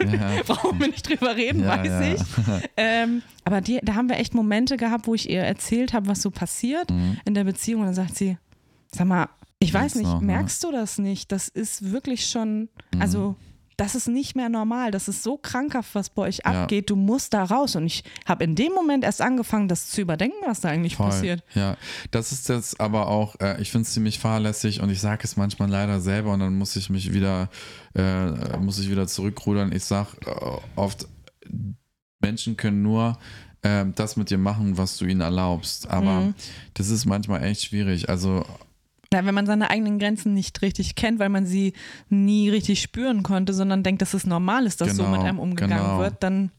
[0.00, 0.42] Ja.
[0.46, 2.68] brauchen wir nicht drüber reden, Ja, weiß ich.
[2.76, 6.22] Ähm, aber die, da haben wir echt Momente gehabt, wo ich ihr erzählt habe, was
[6.22, 7.18] so passiert Mhm.
[7.24, 7.80] in der Beziehung.
[7.82, 8.38] Und dann sagt sie,
[8.94, 10.26] sag mal, ich weiß nicht, noch, ne?
[10.26, 11.32] merkst du das nicht?
[11.32, 13.36] Das ist wirklich schon, also
[13.78, 14.90] das ist nicht mehr normal.
[14.90, 16.62] Das ist so krankhaft, was bei euch Ja.
[16.62, 16.88] abgeht.
[16.88, 17.76] Du musst da raus.
[17.76, 21.10] Und ich habe in dem Moment erst angefangen, das zu überdenken, was da eigentlich Voll.
[21.10, 21.42] passiert.
[21.54, 21.76] Ja,
[22.10, 25.36] das ist jetzt aber auch, äh, ich finde es ziemlich fahrlässig und ich sage es
[25.36, 27.50] manchmal leider selber und dann muss ich mich wieder,
[27.94, 29.72] äh, muss ich wieder zurückrudern.
[29.72, 31.06] Ich sage äh, oft,
[32.20, 33.18] Menschen können nur
[33.62, 35.88] äh, das mit dir machen, was du ihnen erlaubst.
[35.90, 36.34] Aber Mhm.
[36.74, 38.08] das ist manchmal echt schwierig.
[38.08, 38.44] Also
[39.16, 41.72] Ja, wenn man seine eigenen Grenzen nicht richtig kennt, weil man sie
[42.10, 45.38] nie richtig spüren konnte, sondern denkt, dass es normal ist, dass so Genau, mit einem
[45.38, 45.98] umgegangen genau.
[45.98, 46.50] wird, dann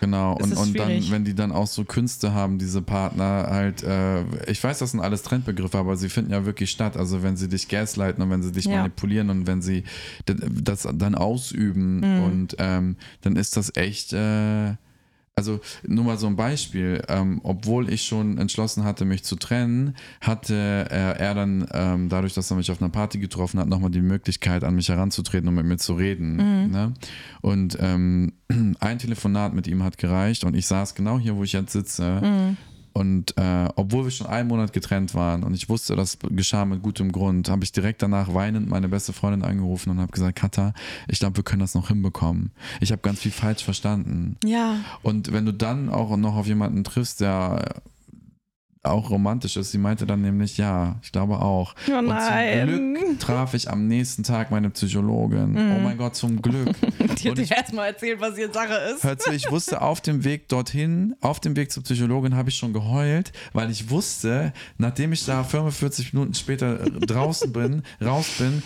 [0.00, 4.22] Genau, und, und dann, wenn die dann auch so Künste haben, diese Partner, halt, äh,
[4.50, 6.96] ich weiß, das sind alles Trendbegriffe, aber sie finden ja wirklich statt.
[6.96, 8.78] Also wenn sie dich gaslighten und wenn sie dich Ja.
[8.78, 9.84] manipulieren und wenn sie
[10.24, 12.22] das dann ausüben Mhm.
[12.24, 14.76] und ähm, dann ist das echt, äh,
[15.36, 19.96] also nur mal so ein Beispiel, ähm, obwohl ich schon entschlossen hatte, mich zu trennen,
[20.20, 20.54] hatte
[20.90, 24.02] äh, er dann ähm, dadurch, dass er mich auf einer Party getroffen hat, nochmal die
[24.02, 26.36] Möglichkeit, an mich heranzutreten und mit mir zu reden.
[26.36, 26.70] Mhm.
[26.70, 26.94] Ne?
[27.40, 28.32] Und ähm,
[28.80, 32.20] ein Telefonat mit ihm hat gereicht und ich saß genau hier, wo ich jetzt sitze.
[32.22, 32.56] Mhm.
[32.92, 36.82] Und äh, obwohl wir schon einen Monat getrennt waren und ich wusste, das geschah mit
[36.82, 40.74] gutem Grund, habe ich direkt danach weinend meine beste Freundin angerufen und habe gesagt, Katha,
[41.08, 42.50] ich glaube, wir können das noch hinbekommen.
[42.80, 44.36] Ich habe ganz viel falsch verstanden.
[44.44, 47.82] ja, Und wenn du dann auch noch auf jemanden triffst, der
[48.82, 51.74] auch romantisch ist, sie meinte dann nämlich, ja, ich glaube auch.
[51.86, 52.94] Oh Und zum nein.
[52.94, 55.56] Glück traf ich am nächsten Tag meine Psychologin.
[55.56, 56.74] Oh mein Gott, zum Glück.
[57.18, 59.04] die hat dir erstmal erzählt, was hier Sache ist.
[59.04, 62.56] Hör zu, ich wusste auf dem Weg dorthin, auf dem Weg zur Psychologin habe ich
[62.56, 68.62] schon geheult, weil ich wusste, nachdem ich da 45 Minuten später draußen bin, raus bin,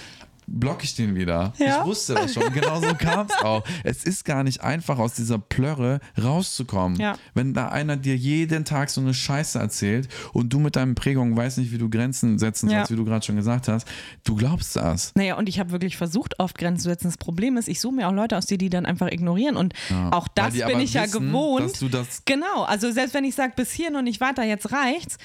[0.46, 1.52] block ich den wieder.
[1.58, 1.80] Ja?
[1.80, 2.52] Ich wusste das schon.
[2.52, 3.64] Genau so kam es auch.
[3.82, 6.98] Es ist gar nicht einfach, aus dieser Plörre rauszukommen.
[7.00, 7.16] Ja.
[7.34, 11.36] Wenn da einer dir jeden Tag so eine Scheiße erzählt und du mit deinen Prägungen
[11.36, 12.78] weißt nicht, wie du Grenzen setzen Ja.
[12.78, 13.86] sollst, wie du gerade schon gesagt hast,
[14.24, 15.12] du glaubst das.
[15.14, 17.08] Naja, und ich habe wirklich versucht, oft Grenzen zu setzen.
[17.08, 19.56] Das Problem ist, ich suche mir auch Leute aus, die die dann einfach ignorieren.
[19.56, 19.74] Und
[20.10, 21.64] auch das bin ich ja wissen, gewohnt.
[21.64, 24.72] Dass du das Genau, also selbst wenn ich sage, bis hierhin und nicht weiter, jetzt
[24.72, 25.18] reicht's,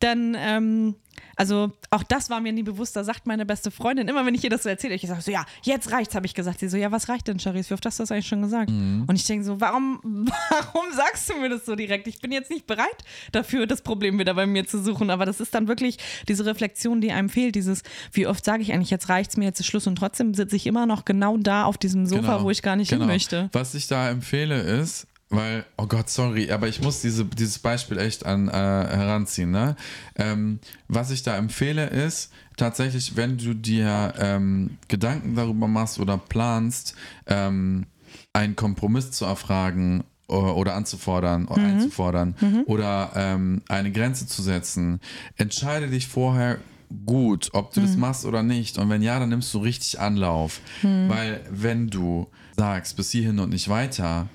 [0.00, 0.94] dann, ähm,
[1.36, 4.44] also auch das war mir nie bewusst, da sagt meine beste Freundin, immer wenn ich
[4.44, 6.60] ihr das so erzähle, ich sage so, ja, jetzt reicht's, habe ich gesagt.
[6.60, 7.70] Sie so, ja, was reicht denn, Charisse?
[7.70, 8.70] Wie oft hast du das eigentlich schon gesagt?
[8.70, 9.04] Mhm.
[9.06, 10.00] Und ich denke so, warum,
[10.50, 12.06] warum sagst du mir das so direkt?
[12.06, 12.86] Ich bin jetzt nicht bereit
[13.32, 15.10] dafür, das Problem wieder bei mir zu suchen.
[15.10, 18.72] Aber das ist dann wirklich diese Reflexion, die einem fehlt, dieses, wie oft sage ich
[18.72, 21.64] eigentlich, jetzt reicht's mir, jetzt ist Schluss und trotzdem sitze ich immer noch genau da
[21.64, 23.02] auf diesem Sofa, Genau, wo ich gar nicht genau.
[23.02, 23.48] hin möchte.
[23.52, 27.98] Was ich da empfehle ist, weil, oh Gott, sorry, aber ich muss diese, dieses Beispiel
[27.98, 29.50] echt an, äh, heranziehen.
[29.50, 29.76] Ne?
[30.14, 36.18] Ähm, was ich da empfehle ist, tatsächlich, wenn du dir ähm, Gedanken darüber machst oder
[36.18, 36.94] planst,
[37.26, 37.86] ähm,
[38.34, 42.34] einen Kompromiss zu erfragen oder anzufordern, oder einzufordern
[42.66, 45.00] oder ähm, eine Grenze zu setzen,
[45.36, 46.58] entscheide dich vorher
[47.04, 48.78] gut, ob du das machst oder nicht.
[48.78, 50.60] Und wenn ja, dann nimmst du richtig Anlauf.
[51.08, 54.28] Weil wenn du sagst, bis hierhin und nicht weiter,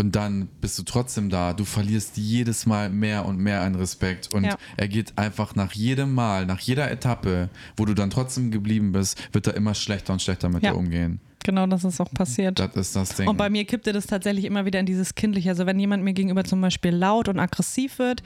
[0.00, 1.52] und dann bist du trotzdem da.
[1.52, 4.32] Du verlierst jedes Mal mehr und mehr an Respekt.
[4.34, 4.56] Und Ja.
[4.78, 9.18] er geht einfach nach jedem Mal, nach jeder Etappe, wo du dann trotzdem geblieben bist,
[9.34, 10.70] wird er immer schlechter und schlechter mit Ja.
[10.72, 11.20] dir umgehen.
[11.44, 12.58] Genau, das ist auch passiert.
[12.58, 13.28] Das ist das Ding.
[13.28, 15.50] Und bei mir kippte das tatsächlich immer wieder in dieses Kindliche.
[15.50, 18.22] Also wenn jemand mir gegenüber zum Beispiel laut und aggressiv wird,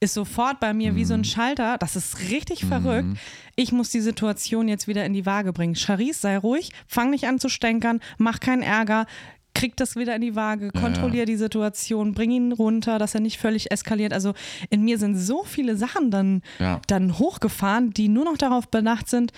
[0.00, 1.20] ist sofort bei mir wie so Mhm.
[1.20, 1.76] ein Schalter.
[1.78, 3.16] Das ist richtig verrückt.
[3.54, 5.76] Ich muss die Situation jetzt wieder in die Waage bringen.
[5.76, 9.06] Charisse, sei ruhig, fang nicht an zu stänkern, mach keinen Ärger.
[9.54, 13.20] Krieg das wieder in die Waage, Ja, kontrollier die Situation, bring ihn runter, dass er
[13.20, 14.12] nicht völlig eskaliert.
[14.12, 14.34] Also
[14.70, 16.80] in mir sind so viele Sachen dann, Ja.
[16.88, 19.32] dann hochgefahren, die nur noch darauf bedacht sind,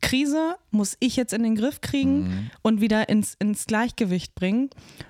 [0.00, 2.50] Krise muss ich jetzt in den Griff kriegen Mhm.
[2.62, 4.68] und wieder ins, ins Gleichgewicht bringen.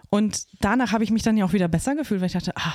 [0.09, 2.75] Und danach habe ich mich dann ja auch wieder besser gefühlt, weil ich dachte, ah,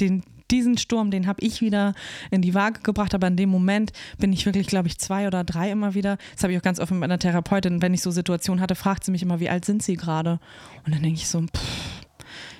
[0.00, 1.94] den, diesen Sturm, den habe ich wieder
[2.30, 5.44] in die Waage gebracht, aber in dem Moment bin ich wirklich, glaube ich, zwei oder
[5.44, 6.18] drei immer wieder.
[6.34, 9.04] Das habe ich auch ganz oft mit meiner Therapeutin, wenn ich so Situationen hatte, fragt
[9.04, 10.40] sie mich immer, wie alt sind sie gerade?
[10.84, 12.00] Und dann denke ich so, pff,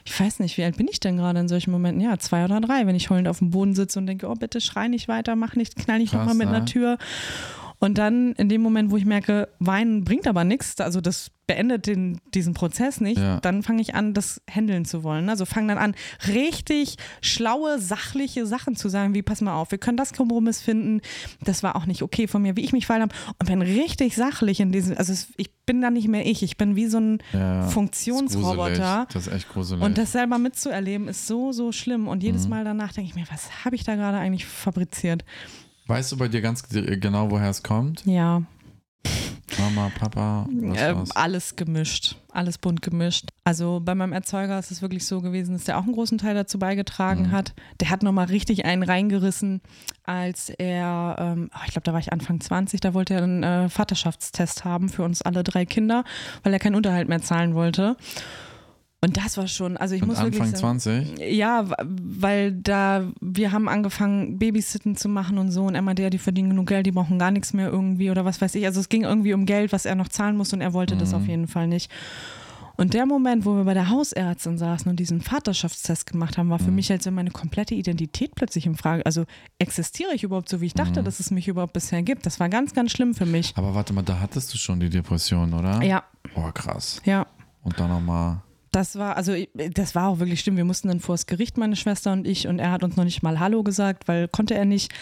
[0.05, 2.01] ich weiß nicht, wie alt bin ich denn gerade in solchen Momenten?
[2.01, 4.61] Ja, zwei oder drei, wenn ich heulend auf dem Boden sitze und denke, oh, bitte
[4.61, 6.57] schrei nicht weiter, mach nicht, knall nicht nochmal mit ne?
[6.57, 6.99] einer Tür.
[7.83, 11.87] Und dann in dem Moment, wo ich merke, Weinen bringt aber nichts, also das beendet
[11.87, 13.41] den, diesen Prozess nicht, Ja.
[13.41, 15.29] dann fange ich an, das handeln zu wollen.
[15.31, 15.95] Also fange dann an,
[16.29, 21.01] richtig schlaue, sachliche Sachen zu sagen, wie pass mal auf, wir können das Kompromiss finden,
[21.43, 23.15] das war auch nicht okay von mir, wie ich mich fallen habe.
[23.39, 26.57] Und bin richtig sachlich in diesem, also es, ich bin dann nicht mehr ich, ich
[26.59, 27.63] bin wie so ein Ja.
[27.69, 29.07] Funktionsroboter.
[29.13, 29.83] Das ist echt gruselig.
[29.83, 32.09] Und das selber mitzuerleben ist so, so schlimm.
[32.09, 32.51] Und jedes Mhm.
[32.51, 35.25] Mal danach denke ich mir, was habe ich da gerade eigentlich fabriziert?
[35.91, 38.07] Weißt du bei dir ganz genau, woher es kommt?
[38.07, 38.43] Ja,
[39.59, 41.11] Mama, Papa, was äh, war's?
[41.17, 43.27] alles gemischt, alles bunt gemischt.
[43.45, 46.35] Also bei meinem Erzeuger ist es wirklich so gewesen, dass der auch einen großen Teil
[46.35, 47.31] dazu beigetragen Mhm.
[47.33, 47.53] hat.
[47.81, 49.61] Der hat nochmal richtig einen reingerissen,
[50.05, 53.43] als er, ähm, oh, ich glaube, da war ich Anfang 20, da wollte er einen
[53.43, 56.05] äh, Vaterschaftstest haben für uns alle drei Kinder,
[56.45, 57.97] weil er keinen Unterhalt mehr zahlen wollte.
[59.03, 61.19] Und das war schon, also ich Mit muss Anfang wirklich sagen, 20?
[61.33, 66.11] Ja, weil da, wir haben angefangen, Babysitten zu machen und so und er meinte, ja,
[66.11, 68.67] die verdienen genug Geld, die brauchen gar nichts mehr irgendwie oder was weiß ich.
[68.67, 71.11] Also es ging irgendwie um Geld, was er noch zahlen muss und er wollte das
[71.11, 71.17] Mhm.
[71.17, 71.91] auf jeden Fall nicht.
[72.77, 76.59] Und der Moment, wo wir bei der Hausärztin saßen und diesen Vaterschaftstest gemacht haben, war
[76.59, 76.75] für Mhm.
[76.77, 79.25] mich, als wenn meine komplette Identität plötzlich in Frage, also
[79.59, 81.05] existiere ich überhaupt so, wie ich dachte, Mhm.
[81.07, 82.27] dass es mich überhaupt bisher gibt.
[82.27, 83.55] Das war ganz, ganz schlimm für mich.
[83.57, 85.83] Aber warte mal, da hattest du schon die Depression, oder?
[85.83, 87.01] Ja, Oh, krass.
[87.07, 87.27] ja.
[87.63, 88.43] Und dann nochmal.
[88.73, 90.57] Das war, also das war auch wirklich schlimm.
[90.57, 93.23] Wir mussten dann vors Gericht, meine Schwester und ich, und er hat uns noch nicht
[93.23, 94.93] mal Hallo gesagt, weil konnte er nicht.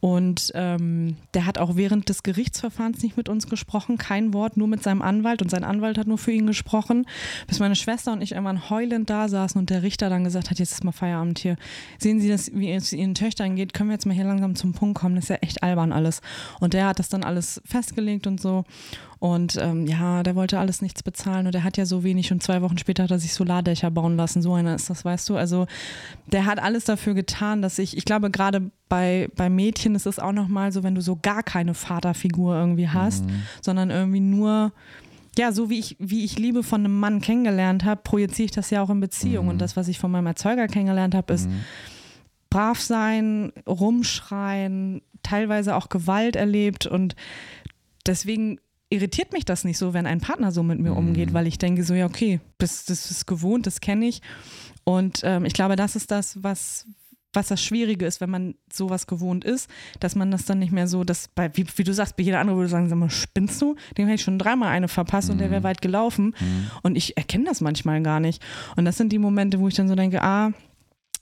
[0.00, 4.68] Und ähm, der hat auch während des Gerichtsverfahrens nicht mit uns gesprochen, kein Wort, nur
[4.68, 7.06] mit seinem Anwalt und sein Anwalt hat nur für ihn gesprochen,
[7.48, 10.60] bis meine Schwester und ich irgendwann heulend da saßen und der Richter dann gesagt hat,
[10.60, 11.56] jetzt ist mal Feierabend hier.
[11.98, 14.72] Sehen Sie das, wie es Ihren Töchtern geht, können wir jetzt mal hier langsam zum
[14.72, 16.20] Punkt kommen, das ist ja echt albern alles.
[16.60, 18.64] Und der hat das dann alles festgelegt und so.
[19.20, 22.40] Und ähm, ja, der wollte alles nichts bezahlen und er hat ja so wenig und
[22.42, 24.42] zwei Wochen später hat er sich Solardächer bauen lassen.
[24.42, 25.36] So einer ist das, weißt du.
[25.36, 25.66] Also
[26.26, 30.20] der hat alles dafür getan, dass ich, ich glaube, gerade bei, bei Mädchen ist es
[30.20, 33.42] auch nochmal so, wenn du so gar keine Vaterfigur irgendwie hast, Mhm.
[33.60, 34.72] sondern irgendwie nur,
[35.36, 38.70] ja, so wie ich, wie ich Liebe von einem Mann kennengelernt habe, projiziere ich das
[38.70, 39.46] ja auch in Beziehung.
[39.46, 39.50] Mhm.
[39.50, 41.64] Und das, was ich von meinem Erzeuger kennengelernt habe, ist, Mhm.
[42.50, 47.14] brav sein, rumschreien, teilweise auch Gewalt erlebt und
[48.06, 48.58] deswegen
[48.90, 50.96] irritiert mich das nicht so, wenn ein Partner so mit mir Mhm.
[50.96, 54.22] umgeht, weil ich denke so, ja, okay, das, das ist gewohnt, das kenne ich.
[54.84, 56.86] Und ähm, ich glaube, das ist das, was,
[57.34, 59.68] was das Schwierige ist, wenn man sowas gewohnt ist,
[60.00, 62.40] dass man das dann nicht mehr so, dass bei, wie, wie du sagst, bei jeder
[62.40, 63.76] andere würde sagen, sag mal, spinnst du?
[63.98, 65.64] Dem hätte ich schon dreimal eine verpasst und der wäre Mhm.
[65.64, 66.34] weit gelaufen.
[66.40, 66.70] Mhm.
[66.82, 68.42] Und ich erkenne das manchmal gar nicht.
[68.76, 70.52] Und das sind die Momente, wo ich dann so denke, ah,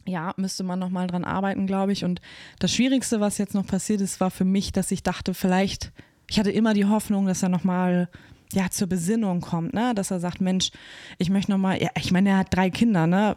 [0.09, 2.05] ja, müsste man nochmal dran arbeiten, glaube ich.
[2.05, 2.21] Und
[2.61, 5.91] das Schwierigste, was jetzt noch passiert ist, war für mich, dass ich dachte, vielleicht,
[6.29, 8.09] ich hatte immer die Hoffnung, dass er nochmal
[8.53, 9.95] ja, zur Besinnung kommt, ne?
[9.95, 10.70] Dass er sagt, Mensch,
[11.18, 13.37] ich möchte nochmal, ja, ich meine, er hat drei Kinder, ne?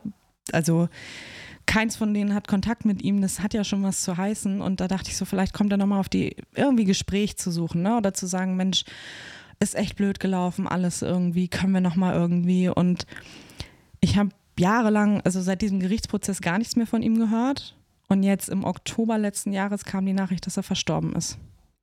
[0.52, 0.88] Also
[1.66, 4.62] keins von denen hat Kontakt mit ihm, das hat ja schon was zu heißen.
[4.62, 7.82] Und da dachte ich so, vielleicht kommt er nochmal auf die, irgendwie Gespräch zu suchen,
[7.82, 7.98] ne?
[7.98, 8.86] Oder zu sagen, Mensch,
[9.60, 12.70] ist echt blöd gelaufen, alles irgendwie, können wir nochmal irgendwie.
[12.70, 13.06] Und
[14.00, 17.76] ich habe jahrelang, also seit diesem Gerichtsprozess gar nichts mehr von ihm gehört.
[18.08, 21.38] Und jetzt im Oktober letzten Jahres kam die Nachricht, dass er verstorben ist.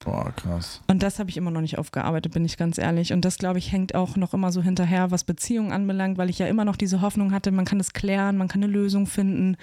[0.05, 0.83] Boah, krass.
[0.89, 3.13] Und das habe ich immer noch nicht aufgearbeitet, bin ich ganz ehrlich.
[3.13, 6.39] Und das, glaube ich, hängt auch noch immer so hinterher, was Beziehungen anbelangt, weil ich
[6.39, 9.57] ja immer noch diese Hoffnung hatte, man kann es klären, man kann eine Lösung finden.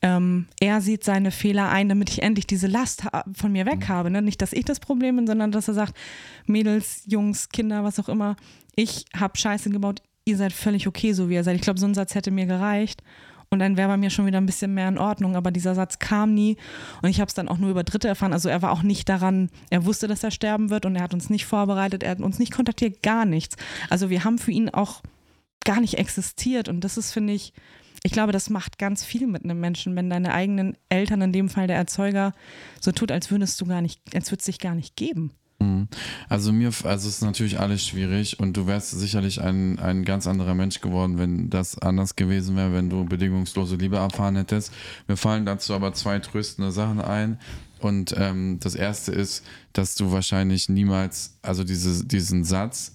[0.00, 3.04] Ähm, er sieht seine Fehler ein, damit ich endlich diese Last
[3.34, 4.10] von mir weg habe.
[4.10, 4.22] Ne?
[4.22, 5.94] Nicht, dass ich das Problem bin, sondern dass er sagt,
[6.46, 8.36] Mädels, Jungs, Kinder, was auch immer,
[8.74, 11.56] ich habe Scheiße gebaut, ihr seid völlig okay, so wie ihr seid.
[11.56, 13.02] Ich glaube, so ein Satz hätte mir gereicht.
[13.50, 15.36] Und dann wäre bei mir schon wieder ein bisschen mehr in Ordnung.
[15.36, 16.56] Aber dieser Satz kam nie.
[17.02, 18.32] Und ich habe es dann auch nur über Dritte erfahren.
[18.32, 21.14] Also er war auch nicht daran, er wusste, dass er sterben wird und er hat
[21.14, 23.56] uns nicht vorbereitet, er hat uns nicht kontaktiert, gar nichts.
[23.88, 25.02] Also wir haben für ihn auch
[25.64, 26.68] gar nicht existiert.
[26.68, 27.52] Und das ist, finde ich,
[28.02, 31.48] ich glaube, das macht ganz viel mit einem Menschen, wenn deine eigenen Eltern, in dem
[31.48, 32.32] Fall der Erzeuger,
[32.80, 35.32] so tut, als würdest du gar nicht, als würde es sich gar nicht geben.
[35.60, 35.88] Mhm.
[36.28, 40.26] Also mir, also es ist natürlich alles schwierig und du wärst sicherlich ein, ein ganz
[40.26, 44.72] anderer Mensch geworden, wenn das anders gewesen wäre, wenn du bedingungslose Liebe erfahren hättest.
[45.08, 47.38] Mir fallen dazu aber zwei tröstende Sachen ein.
[47.80, 52.92] Und ähm, das erste ist, dass du wahrscheinlich niemals, also diese, diesen Satz,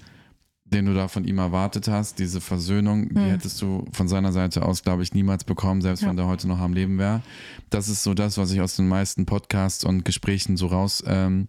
[0.66, 3.30] den du da von ihm erwartet hast, diese Versöhnung, die Hm.
[3.30, 6.10] hättest du von seiner Seite aus, glaube ich, niemals bekommen, selbst Ja.
[6.10, 7.22] wenn der heute noch am Leben wäre.
[7.70, 11.48] Das ist so das, was ich aus den meisten Podcasts und Gesprächen so raus ähm,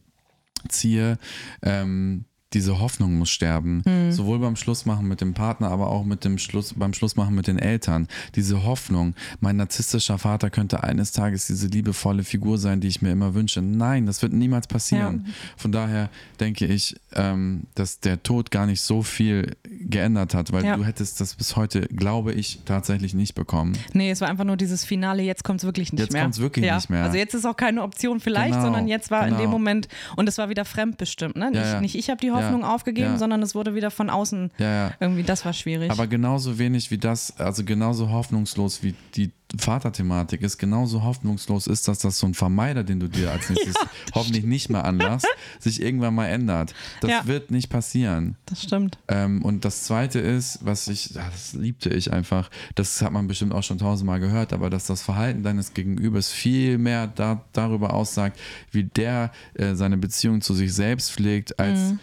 [0.68, 1.18] ziehe.
[1.62, 2.24] Ähm,
[2.54, 3.82] diese Hoffnung muss sterben.
[3.84, 4.12] Hm.
[4.12, 7.58] Sowohl beim Schlussmachen mit dem Partner, aber auch mit dem Schluss, beim Schlussmachen mit den
[7.58, 8.08] Eltern.
[8.36, 13.10] Diese Hoffnung, mein narzisstischer Vater könnte eines Tages diese liebevolle Figur sein, die ich mir
[13.12, 13.60] immer wünsche.
[13.60, 15.26] Nein, das wird niemals passieren.
[15.56, 16.08] Von daher
[16.40, 20.76] denke ich, ähm, dass der Tod gar nicht so viel geändert hat, weil Ja.
[20.76, 23.76] du hättest das bis heute, glaube ich, tatsächlich nicht bekommen.
[23.92, 26.22] Nee, es war einfach nur dieses Finale, jetzt kommt es wirklich nicht Jetzt mehr.
[26.22, 26.76] kommt's wirklich ja.
[26.76, 27.04] nicht mehr.
[27.04, 29.40] Also jetzt ist auch keine Option vielleicht, Genau, sondern jetzt war in genau.
[29.40, 31.50] dem Moment, und es war wieder fremdbestimmt, ne?
[31.50, 31.80] Nicht, Ja, ja.
[31.80, 33.18] nicht ich habe die Ja, Hoffnung aufgegeben, ja.
[33.18, 34.92] sondern es wurde wieder von außen Ja, ja.
[35.00, 35.90] irgendwie, das war schwierig.
[35.90, 41.86] Aber genauso wenig wie das, also genauso hoffnungslos wie die Vaterthematik ist, genauso hoffnungslos ist
[41.86, 43.74] das, dass so ein Vermeider, den du dir als nächstes
[44.14, 45.26] hoffentlich nicht mehr anlässt,
[45.60, 46.74] sich irgendwann mal ändert.
[47.00, 47.26] Das Ja.
[47.26, 48.36] wird nicht passieren.
[48.46, 48.98] das stimmt.
[49.08, 53.28] Ähm, und das zweite ist, was ich, ja, das liebte ich einfach, das hat man
[53.28, 57.94] bestimmt auch schon tausendmal gehört, aber dass das Verhalten deines Gegenübers viel mehr da, darüber
[57.94, 58.38] aussagt,
[58.72, 61.98] wie der äh, seine Beziehung zu sich selbst pflegt, als, Mhm.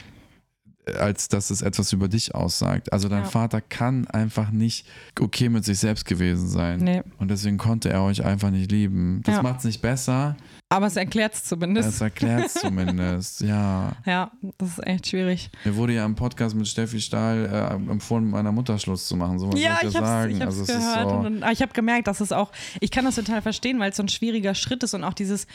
[1.00, 2.92] Als dass es etwas über dich aussagt.
[2.94, 3.30] Also dein Ja.
[3.30, 4.86] Vater kann einfach nicht
[5.20, 6.80] okay mit sich selbst gewesen sein.
[6.80, 7.02] Nee.
[7.20, 9.22] Und deswegen konnte er euch einfach nicht lieben.
[9.24, 9.42] Das Ja.
[9.44, 10.36] macht es nicht besser,
[10.70, 11.88] Aber es erklärt es zumindest.
[11.90, 13.42] das erklärt es zumindest.
[13.42, 13.92] Ja.
[14.06, 15.50] ja, das ist echt schwierig.
[15.66, 19.16] Mir wurde ja im Podcast mit Steffi Stahl äh, empfohlen, mit meiner Mutter Schluss zu
[19.18, 19.38] machen.
[19.40, 20.36] So was ja, soll ich habe sagen.
[20.38, 21.10] ich also es gehört.
[21.10, 23.90] so, und, aber ich habe gemerkt, dass es auch, ich kann das total verstehen, weil
[23.92, 25.46] es so ein schwieriger Schritt ist und auch dieses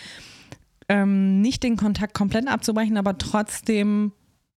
[0.89, 4.13] ähm, nicht den Kontakt komplett abzubrechen, aber trotzdem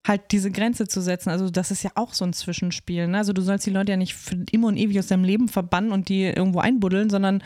[0.08, 1.30] halt diese Grenze zu setzen.
[1.30, 3.08] Also das ist ja auch so ein Zwischenspiel.
[3.08, 3.18] Ne?
[3.18, 5.92] Also du sollst die Leute ja nicht für immer und ewig aus deinem Leben verbannen
[5.92, 7.44] und die irgendwo einbuddeln, sondern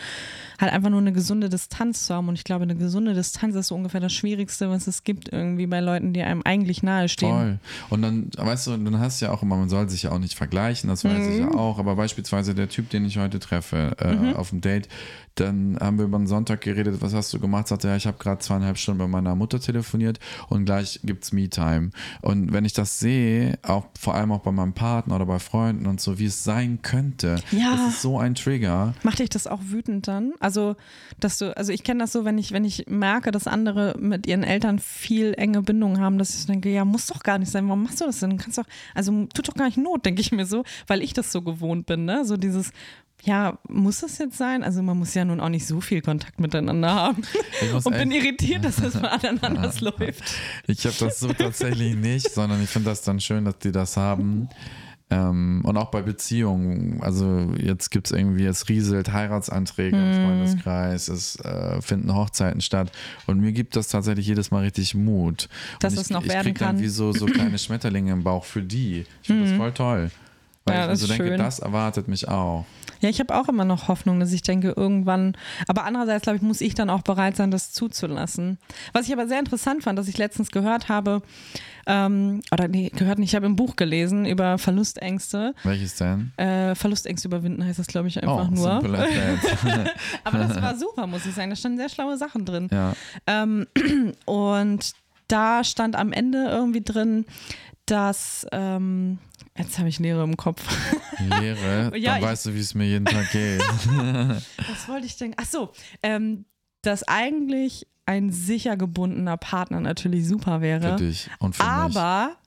[0.62, 2.30] halt einfach nur eine gesunde Distanz zu haben.
[2.30, 5.66] Und ich glaube, eine gesunde Distanz ist so ungefähr das Schwierigste, was es gibt irgendwie
[5.68, 7.32] bei Leuten, die einem eigentlich nahestehen.
[7.32, 7.60] Voll.
[7.90, 10.20] Und dann, weißt du, dann hast du ja auch immer, man soll sich ja auch
[10.20, 11.52] nicht vergleichen, das weiß ich Mhm.
[11.52, 14.36] ja auch, aber beispielsweise der Typ, den ich heute treffe, äh, Mhm.
[14.36, 14.88] auf dem Date,
[15.36, 17.68] dann haben wir über den Sonntag geredet, was hast du gemacht?
[17.70, 21.32] Sagte er, ja, ich habe gerade zweieinhalb Stunden bei meiner Mutter telefoniert und gleich gibt's
[21.32, 21.92] Me-Time.
[22.22, 25.86] Und wenn ich das sehe, auch vor allem auch bei meinem Partner oder bei Freunden
[25.88, 27.72] und so, wie es sein könnte, Ja.
[27.78, 28.94] das ist so ein Trigger.
[29.04, 30.34] Macht dich das auch wütend dann?
[30.42, 30.51] Also,
[31.20, 34.28] dass du, also ich kenne das so, wenn ich, wenn ich merke, dass andere mit
[34.28, 37.68] ihren Eltern viel enge Bindungen haben, dass ich denke, ja, muss doch gar nicht sein.
[37.68, 38.38] Warum machst du das denn?
[38.38, 41.32] Kannst doch, also tut doch gar nicht Not, denke ich mir so, weil ich das
[41.32, 42.26] so gewohnt bin, ne?
[42.26, 42.72] So dieses,
[43.24, 44.64] ja, muss das jetzt sein?
[44.64, 47.24] Also man muss ja nun auch nicht so viel Kontakt miteinander haben.
[47.84, 50.24] Und bin irritiert, dass das bei anderen anders läuft.
[50.68, 53.98] Ich habe das so tatsächlich nicht, sondern ich finde das dann schön, dass die das
[53.98, 54.50] haben.
[55.12, 57.02] Ähm, und auch bei Beziehungen.
[57.02, 60.26] Also jetzt gibt es irgendwie, es rieselt Heiratsanträge im Hm.
[60.26, 62.92] Freundeskreis, es äh, finden Hochzeiten statt.
[63.28, 65.50] Und mir gibt das tatsächlich jedes Mal richtig Mut.
[65.80, 66.76] Dass und ich, es noch ich werden krieg dann kann.
[66.78, 66.84] Hm.
[66.84, 69.06] wie so, so kleine Schmetterlinge im Bauch für die.
[69.22, 70.12] Ich finde das voll toll.
[70.72, 71.38] Weil Ja, ich mir das so ist denke, schön.
[71.38, 72.66] das erwartet mich auch.
[73.02, 75.36] Ja, ich habe auch immer noch Hoffnung, dass ich denke, irgendwann,
[75.68, 78.60] aber andererseits, glaube ich, muss ich dann auch bereit sein, das zuzulassen.
[78.94, 81.24] Was ich aber sehr interessant fand, dass ich letztens gehört habe,
[81.88, 85.56] ähm, oder nee, gehört nicht, ich habe im Buch gelesen über Verlustängste.
[85.64, 86.32] Welches denn?
[86.38, 88.70] Äh, Verlustängste überwinden heißt das, glaube ich, einfach oh, nur.
[90.24, 91.50] Aber das war super, muss ich sagen.
[91.50, 92.68] Da standen sehr schlaue Sachen drin.
[92.72, 92.94] ja.
[93.26, 93.66] Ähm,
[94.26, 94.92] und
[95.28, 97.26] da stand am Ende irgendwie drin,
[97.88, 99.18] dass, ähm,
[99.58, 100.62] jetzt habe ich Leere im Kopf.
[101.40, 103.60] Lehre, Ja, dann weißt du, wie es mir jeden Tag geht.
[104.70, 105.34] Was wollte ich denn?
[105.38, 105.72] Ach so,
[106.04, 106.46] ähm,
[106.82, 110.96] dass eigentlich ein sicher gebundener Partner natürlich super für wäre.
[110.96, 111.72] dich und für mich.
[111.72, 112.38] Aber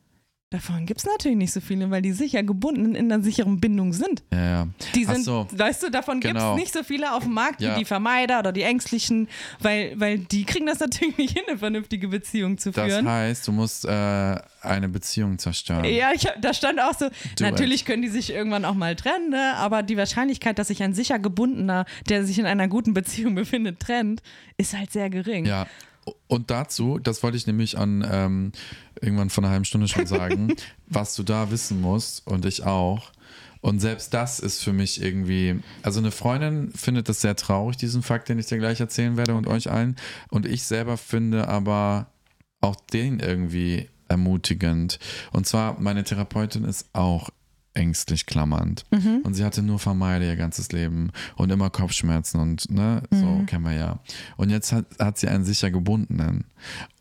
[0.55, 3.93] davon gibt es natürlich nicht so viele, weil die sicher gebunden in einer sicheren Bindung
[3.93, 4.23] sind.
[4.33, 4.69] Ja, ja.
[4.95, 5.47] Die sind, so.
[5.53, 6.55] weißt du, davon gibt Genau.
[6.55, 7.75] es nicht so viele auf dem Markt Ja.
[7.75, 9.29] wie die Vermeider oder die Ängstlichen,
[9.61, 13.09] weil, weil die kriegen das natürlich nicht hin, eine vernünftige Beziehung zu Das führen.
[13.09, 13.89] heißt, du musst äh,
[14.63, 15.85] eine Beziehung zerstören.
[15.85, 19.31] Ja, ich, da stand auch so, Do natürlich können die sich irgendwann auch mal trennen,
[19.31, 19.55] ne?
[19.57, 23.81] aber die Wahrscheinlichkeit, dass sich ein sicher gebundener, der sich in einer guten Beziehung befindet,
[23.81, 24.23] trennt,
[24.57, 25.47] ist halt sehr gering.
[25.47, 25.67] Ja.
[26.27, 28.53] Und dazu, das wollte ich nämlich an ähm,
[29.01, 30.55] irgendwann vor einer halben Stunde schon sagen,
[30.87, 33.13] was du da wissen musst und ich auch.
[33.61, 38.03] Und selbst das ist für mich irgendwie, also eine Freundin findet das sehr traurig, diesen
[38.03, 39.97] Fakt, den ich dir gleich erzählen werde und euch allen.
[40.29, 42.09] Und ich selber finde aber
[42.61, 44.99] auch den irgendwie ermutigend.
[45.33, 47.31] Und zwar, meine Therapeutin ist auch
[47.75, 48.85] ängstlich klammernd.
[48.91, 49.21] Mhm.
[49.25, 53.47] Und sie hatte nur Vermeide ihr ganzes Leben und immer Kopfschmerzen und ne, so Mhm.
[53.47, 53.99] kennen wir ja.
[54.37, 56.45] Und jetzt hat, hat sie einen sicher gebundenen.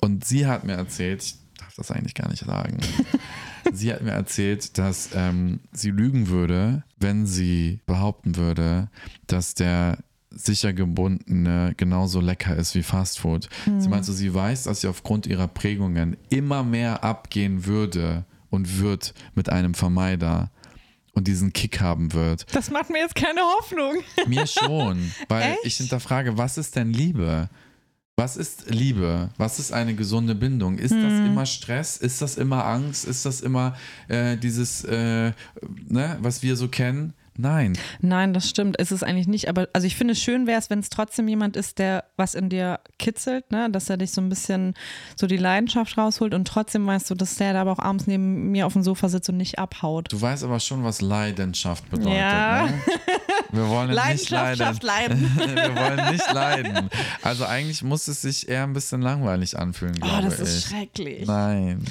[0.01, 2.77] Und sie hat mir erzählt, ich darf das eigentlich gar nicht sagen,
[3.73, 8.89] sie hat mir erzählt, dass ähm, sie lügen würde, wenn sie behaupten würde,
[9.27, 9.99] dass der
[10.35, 13.49] sicher gebundene genauso lecker ist wie Fastfood.
[13.77, 19.13] Sie meinte, sie weiß, dass sie aufgrund ihrer Prägungen immer mehr abgehen würde und wird
[19.35, 20.49] mit einem Vermeider
[21.13, 22.45] und diesen Kick haben wird.
[22.53, 23.95] Das macht mir jetzt keine Hoffnung.
[24.27, 25.65] Mir schon, weil Echt?
[25.65, 27.49] ich hinterfrage, was ist denn Liebe?
[28.15, 29.29] Was ist Liebe?
[29.37, 30.77] Was ist eine gesunde Bindung?
[30.77, 31.25] Ist das Hm.
[31.27, 31.97] immer Stress?
[31.97, 33.05] Ist das immer Angst?
[33.05, 33.75] Ist das immer
[34.07, 35.31] äh, dieses, äh,
[35.87, 37.13] ne, was wir so kennen?
[37.37, 37.77] Nein.
[38.01, 38.75] Nein, das stimmt.
[38.79, 41.27] Es ist eigentlich nicht, aber also ich finde es schön wäre es, wenn es trotzdem
[41.27, 43.69] jemand ist, der was in dir kitzelt, ne?
[43.71, 44.75] dass er dich so ein bisschen
[45.15, 48.51] so die Leidenschaft rausholt und trotzdem weißt du, dass der da aber auch abends neben
[48.51, 50.11] mir auf dem Sofa sitzt und nicht abhaut.
[50.11, 52.13] Du weißt aber schon, was Leidenschaft bedeutet.
[52.19, 52.67] Ja.
[52.67, 52.73] Ne?
[53.51, 54.57] Wir wollen nicht leiden.
[54.57, 55.31] Leidenschaft leiden.
[55.37, 56.89] Wir wollen nicht leiden.
[57.21, 60.65] Also eigentlich muss es sich eher ein bisschen langweilig anfühlen, Oh, glaube das ist ich.
[60.65, 61.27] schrecklich.
[61.27, 61.85] Nein.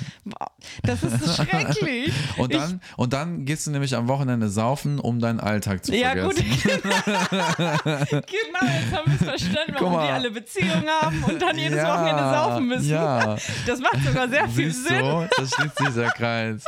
[0.83, 2.13] Das ist so schrecklich.
[2.37, 6.15] Und dann, und dann gehst du nämlich am Wochenende saufen, um deinen Alltag zu Ja,
[6.15, 6.35] gut.
[6.35, 6.81] vergessen.
[6.83, 11.95] genau, jetzt haben wir es verstanden, warum die alle Beziehungen haben und dann jedes Ja,
[11.95, 12.89] Wochenende saufen müssen.
[12.91, 13.37] ja.
[13.67, 14.99] Das macht sogar sehr viel Siehst Sinn.
[15.01, 16.65] du, da schließt der Kreis.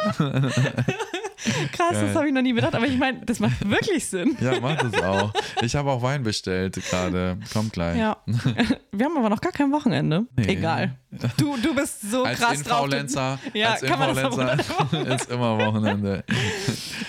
[1.72, 2.06] Krass, Geil.
[2.06, 4.36] das habe ich noch nie bedacht, aber ich meine, das macht wirklich Sinn.
[4.40, 5.32] Ja, macht es auch.
[5.62, 7.36] Ich habe auch Wein bestellt gerade.
[7.52, 7.98] Kommt gleich.
[7.98, 8.16] Ja.
[8.92, 10.24] Wir haben aber noch gar kein Wochenende.
[10.36, 10.46] Nee.
[10.52, 10.96] Egal.
[11.36, 12.84] Du, du bist so Als krass drauf.
[12.86, 16.24] Influencer, Ja, als kann man das Influencer ist immer Wochenende.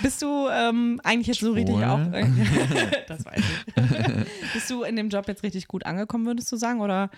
[0.02, 2.00] Bist du ähm, eigentlich jetzt so richtig auch.
[3.08, 4.54] das weiß ich.
[4.54, 6.82] Bist du in dem Job jetzt richtig gut angekommen, würdest du sagen?
[6.82, 7.10] Oder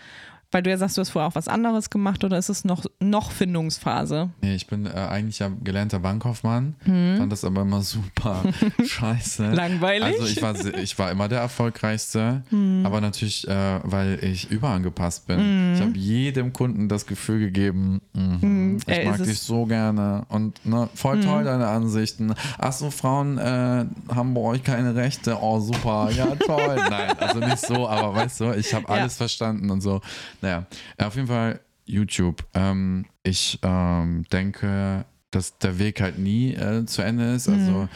[0.51, 2.85] weil du ja sagst, du hast vorher auch was anderes gemacht oder ist es noch,
[2.99, 4.29] noch Findungsphase?
[4.41, 8.43] Nee, ich bin äh, eigentlich ja gelernter Bankkaufmann, fand das aber immer super
[8.85, 9.47] scheiße.
[9.47, 9.53] Hm.
[9.53, 10.03] Langweilig?
[10.19, 12.83] Also ich war, ich war immer der Erfolgreichste, Hm.
[12.85, 15.73] aber natürlich, äh, weil ich überangepasst bin.
[15.75, 19.27] Ich habe jedem Kunden das Gefühl gegeben, mhm, er ich mag ist es.
[19.27, 22.33] dich so gerne und ne, voll toll deine Ansichten.
[22.57, 25.37] Ach so, Frauen äh, haben bei euch keine Rechte.
[25.41, 26.75] Oh, super, ja toll.
[26.89, 28.95] Nein, also nicht so, aber weißt du, ich habe Ja.
[29.01, 30.01] alles verstanden und so.
[30.41, 30.65] Naja,
[30.97, 32.45] auf jeden Fall YouTube.
[32.53, 37.49] Ähm, ich ähm, denke, dass der Weg halt nie äh, zu Ende ist.
[37.49, 37.87] Also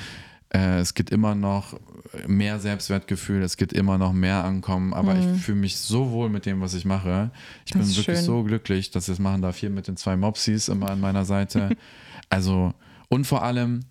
[0.54, 1.80] äh, es gibt immer noch
[2.28, 6.46] mehr Selbstwertgefühl, es gibt immer noch mehr Ankommen, aber ich fühle mich so wohl mit
[6.46, 7.32] dem, was ich mache.
[7.66, 8.26] Ich Das bin wirklich schön.
[8.26, 11.26] so glücklich, dass ich es machen darf hier mit den zwei Mopsies immer an meiner
[11.26, 11.70] Seite.
[12.30, 12.74] also
[13.08, 13.82] und vor allem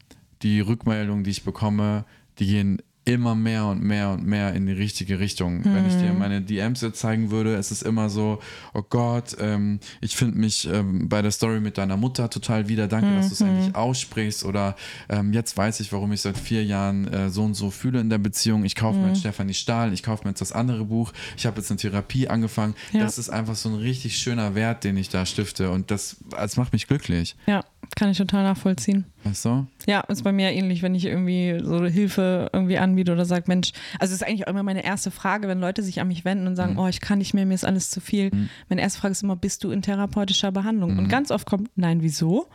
[0.42, 2.04] die Rückmeldungen, die ich bekomme,
[2.38, 2.82] die gehen
[3.14, 5.64] immer mehr und mehr und mehr in die richtige Richtung.
[5.64, 6.00] Wenn ich Mhm.
[6.00, 8.38] dir meine DMs jetzt zeigen würde, es ist immer so,
[8.74, 12.88] oh Gott, ähm, ich finde mich ähm, bei der Story mit deiner Mutter total wieder.
[12.88, 13.48] Danke, dass du es Mhm.
[13.48, 14.44] endlich aussprichst.
[14.44, 14.76] Oder
[15.08, 18.10] ähm, jetzt weiß ich, warum ich seit vier Jahren äh, so und so fühle in
[18.10, 18.64] der Beziehung.
[18.64, 19.08] Ich kaufe mir Mhm.
[19.10, 21.12] jetzt Stefanie Stahl, ich kaufe mir jetzt das andere Buch.
[21.36, 22.74] Ich habe jetzt eine Therapie angefangen.
[22.92, 23.00] Ja.
[23.00, 25.70] Das ist einfach so ein richtig schöner Wert, den ich da stifte.
[25.70, 27.36] Und das, das macht mich glücklich.
[27.46, 27.64] Ja,
[27.96, 29.04] kann ich total nachvollziehen.
[29.24, 29.66] Weißt du?
[29.86, 33.72] Ja, ist bei mir ähnlich, wenn ich irgendwie so Hilfe irgendwie anbiete oder sage, Mensch,
[33.98, 36.46] also es ist eigentlich auch immer meine erste Frage, wenn Leute sich an mich wenden
[36.46, 36.56] und Mhm.
[36.56, 38.30] sagen, oh, ich kann nicht mehr, mir ist alles zu viel.
[38.68, 40.92] Meine erste Frage ist immer, bist du in therapeutischer Behandlung?
[40.94, 40.98] Mhm.
[41.00, 42.46] Und ganz oft kommt, nein, wieso?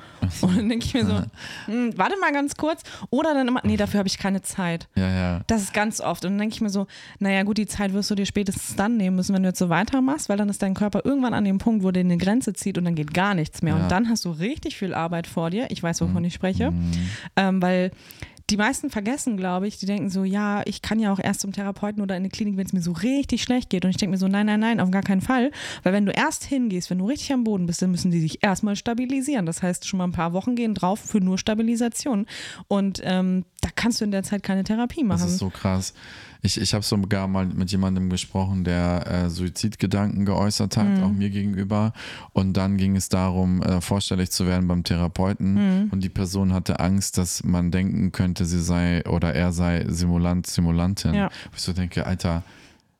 [0.41, 1.21] Und dann denke ich mir so,
[1.67, 2.81] hm, warte mal ganz kurz.
[3.11, 4.87] Oder dann immer, nee, dafür habe ich keine Zeit.
[4.95, 5.41] Ja, ja.
[5.47, 6.25] Das ist ganz oft.
[6.25, 6.87] Und dann denke ich mir so,
[7.19, 9.69] naja gut, die Zeit wirst du dir spätestens dann nehmen müssen, wenn du jetzt so
[9.69, 12.77] weitermachst, weil dann ist dein Körper irgendwann an dem Punkt, wo der eine Grenze zieht
[12.77, 13.75] und dann geht gar nichts mehr.
[13.75, 13.83] Ja.
[13.83, 15.67] Und dann hast du richtig viel Arbeit vor dir.
[15.69, 16.54] Ich weiß, wovon ich spreche.
[17.35, 17.91] Ähm, weil
[18.51, 21.51] die meisten vergessen, glaube ich, die denken so, ja, ich kann ja auch erst zum
[21.51, 23.85] Therapeuten oder in eine Klinik, wenn es mir so richtig schlecht geht.
[23.85, 25.49] Und ich denke mir so, nein, nein, nein, auf gar keinen Fall.
[25.81, 28.43] Weil wenn du erst hingehst, wenn du richtig am Boden bist, dann müssen die sich
[28.43, 29.47] erstmal stabilisieren.
[29.47, 32.27] Das heißt, schon mal ein paar Wochen gehen drauf für nur Stabilisation.
[32.67, 35.21] Und ähm, da kannst du in der Zeit keine Therapie machen.
[35.21, 35.95] Das ist so krass.
[36.45, 41.31] Ich, ich habe sogar mal mit jemandem gesprochen, der äh, Suizidgedanken geäußert hat, auch mir
[41.31, 41.91] gegenüber.
[42.33, 45.89] Und dann ging es darum, äh, vorstellig zu werden beim Therapeuten.
[45.91, 50.45] Und die Person hatte Angst, dass man denken könnte, sie sei oder er sei Simulant,
[50.45, 51.15] Simulantin.
[51.15, 51.29] Ja.
[51.45, 52.43] Wo ich so denke, Alter,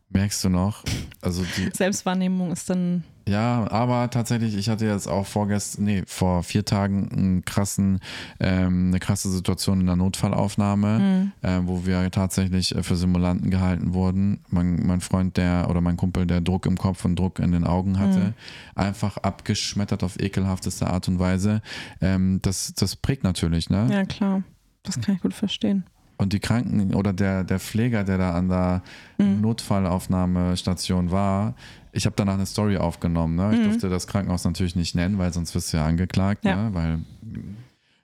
[0.10, 0.84] merkst du noch?
[1.22, 6.44] Also die, Selbstwahrnehmung ist dann ja, aber tatsächlich, ich hatte jetzt auch vorgestern, nee, vor
[6.44, 8.00] vier Tagen einen krassen,
[8.40, 13.94] ähm, eine krasse Situation in der Notfallaufnahme, äh, wo wir tatsächlich äh, für Simulanten gehalten
[13.94, 14.42] wurden.
[14.50, 17.64] Mein, mein Freund, der oder mein Kumpel, der Druck im Kopf und Druck in den
[17.64, 18.34] Augen hatte,
[18.76, 21.62] einfach abgeschmettert auf ekelhafteste Art und Weise.
[22.02, 23.88] Ähm, das, das prägt natürlich, ne?
[23.92, 24.44] Ja, klar.
[24.84, 25.84] Das kann ich gut verstehen.
[26.18, 28.82] Und die Kranken oder der, der Pfleger, der da an der
[29.18, 31.56] Notfallaufnahmestation war,
[31.96, 33.36] ich habe danach eine Story aufgenommen.
[33.36, 33.56] Ne?
[33.56, 36.56] Ich durfte das Krankenhaus natürlich nicht nennen, weil sonst wirst du ja angeklagt, Ja.
[36.70, 36.74] Ne?
[36.74, 37.00] weil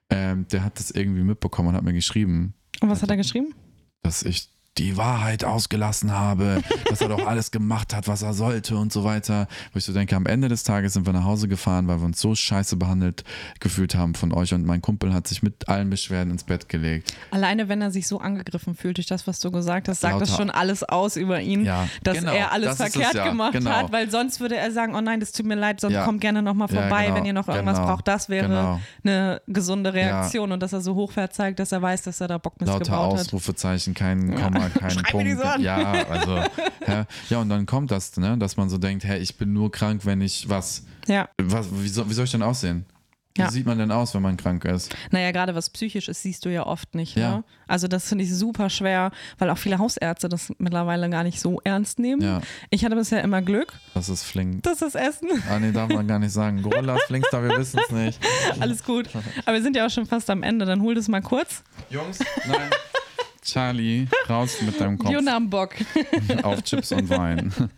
[0.10, 3.54] ähm, der hat das irgendwie mitbekommen und hat mir geschrieben, Und was hat er geschrieben?
[4.04, 8.78] dass ich die Wahrheit ausgelassen habe, dass er doch alles gemacht hat, was er sollte
[8.78, 9.48] und so weiter.
[9.74, 12.06] Wo ich so denke, am Ende des Tages sind wir nach Hause gefahren, weil wir
[12.06, 13.24] uns so scheiße behandelt
[13.60, 17.14] gefühlt haben von euch und mein Kumpel hat sich mit allen Beschwerden ins Bett gelegt.
[17.32, 20.30] Alleine, wenn er sich so angegriffen fühlt durch das, was du gesagt hast, sagt das
[20.30, 23.14] Lauter- schon alles aus über ihn, Ja, dass genau, er alles das ist es verkehrt
[23.16, 23.72] ja, gemacht genau.
[23.72, 26.06] hat, weil sonst würde er sagen, oh nein, das tut mir leid, sonst Ja.
[26.06, 28.08] kommt gerne nochmal vorbei, genau, wenn ihr noch irgendwas genau, braucht.
[28.08, 28.80] Das wäre genau.
[29.04, 32.38] eine gesunde Reaktion und dass er so hochwert zeigt, dass er weiß, dass er da
[32.38, 33.20] Bockmist Lauter gebaut hat.
[33.28, 35.42] Ausrufezeichen, kein Komma, kein Schreib mir die Punkt.
[35.44, 35.62] so an.
[35.62, 36.36] Ja, also,
[36.88, 39.72] ja, ja, und dann kommt das, ne, dass man so denkt, hey, ich bin nur
[39.72, 42.86] krank, wenn ich was, Ja, was wie, soll, wie soll ich denn aussehen?
[43.34, 43.50] Wie Ja.
[43.50, 44.94] sieht man denn aus, wenn man krank ist?
[45.10, 47.16] naja, gerade was psychisch ist, siehst du ja oft nicht.
[47.16, 47.38] Ja.
[47.38, 47.44] Ne?
[47.66, 51.62] Also das finde ich super schwer, weil auch viele Hausärzte das mittlerweile gar nicht so
[51.64, 52.22] ernst nehmen.
[52.22, 52.42] Ja,
[52.72, 54.64] Ich hatte bisher immer Glück, das ist flink.
[54.64, 56.62] das Essen Ah, nee, darf man gar nicht sagen.
[56.62, 58.20] Gorillas, Flinkster, wir wissen es nicht.
[58.60, 59.08] Alles gut.
[59.46, 60.66] Aber wir sind ja auch schon fast am Ende.
[60.66, 61.64] Dann hol das mal kurz.
[61.90, 62.70] Jungs, nein.
[63.44, 65.72] Charlie, raus mit deinem Kopf Jona am Bock.
[66.44, 67.52] auf Chips und Wein.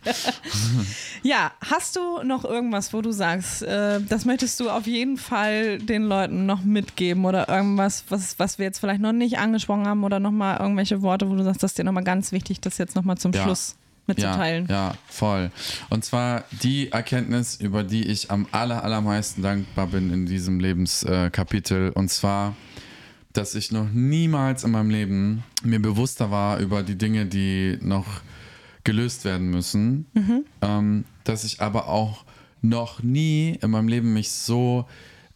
[1.22, 5.78] Ja, hast du noch irgendwas, wo du sagst, äh, das möchtest du auf jeden Fall
[5.78, 10.04] den Leuten noch mitgeben oder irgendwas, was, was wir jetzt vielleicht noch nicht angesprochen haben
[10.04, 12.94] oder nochmal irgendwelche Worte, wo du sagst, das ist dir nochmal ganz wichtig, das jetzt
[12.94, 13.42] nochmal zum Ja.
[13.44, 14.66] Schluss Ja, mitzuteilen.
[14.68, 15.50] ja, voll.
[15.88, 21.90] Und zwar die Erkenntnis, über die ich am aller, allermeisten dankbar bin in diesem Lebenskapitel.
[21.94, 22.54] Und zwar,
[23.34, 28.06] dass ich noch niemals in meinem Leben mir bewusster war über die Dinge, die noch
[28.84, 30.06] gelöst werden müssen.
[30.62, 32.24] Ähm, dass ich aber auch
[32.62, 34.86] noch nie in meinem Leben mich so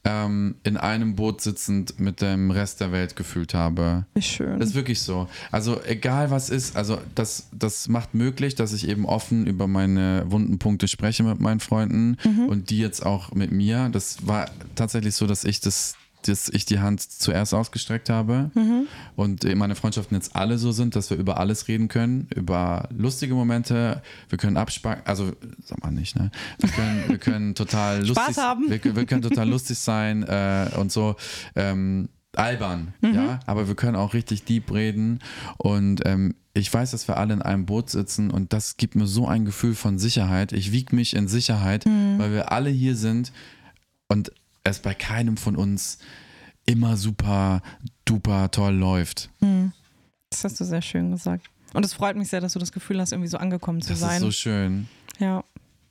[0.05, 4.07] ähm, in einem Boot sitzend mit dem Rest der Welt gefühlt habe.
[4.21, 4.61] Schön.
[4.61, 5.29] Das ist wirklich so.
[5.51, 10.25] Also egal was ist, also das, das macht möglich, dass ich eben offen über meine
[10.29, 12.17] wunden Punkte spreche mit meinen Freunden
[12.49, 13.89] und die jetzt auch mit mir.
[13.91, 15.97] Das war tatsächlich so, dass ich das
[16.27, 18.51] dass ich die Hand zuerst ausgestreckt habe
[19.16, 23.35] und meine Freundschaften jetzt alle so sind, dass wir über alles reden können, über lustige
[23.35, 25.33] Momente, wir können abspacken, also
[25.64, 26.31] sag mal nicht, ne?
[26.59, 28.69] Wir können, wir können total lustig haben.
[28.69, 31.16] Wir, wir können total lustig sein äh, und so.
[31.55, 35.21] Ähm, albern, ja, aber wir können auch richtig deep reden
[35.57, 39.07] und ähm, ich weiß, dass wir alle in einem Boot sitzen und das gibt mir
[39.07, 40.53] so ein Gefühl von Sicherheit.
[40.53, 43.33] Ich wiege mich in Sicherheit, weil wir alle hier sind
[44.09, 44.33] und
[44.71, 45.99] es bei keinem von uns
[46.66, 47.62] immer super
[48.05, 49.31] duper toll läuft.
[50.31, 51.47] Das hast du sehr schön gesagt.
[51.75, 54.01] Und es freut mich sehr, dass du das Gefühl hast, irgendwie so angekommen zu Das
[54.01, 54.16] sein.
[54.16, 54.89] ist so schön.
[55.19, 55.43] ja.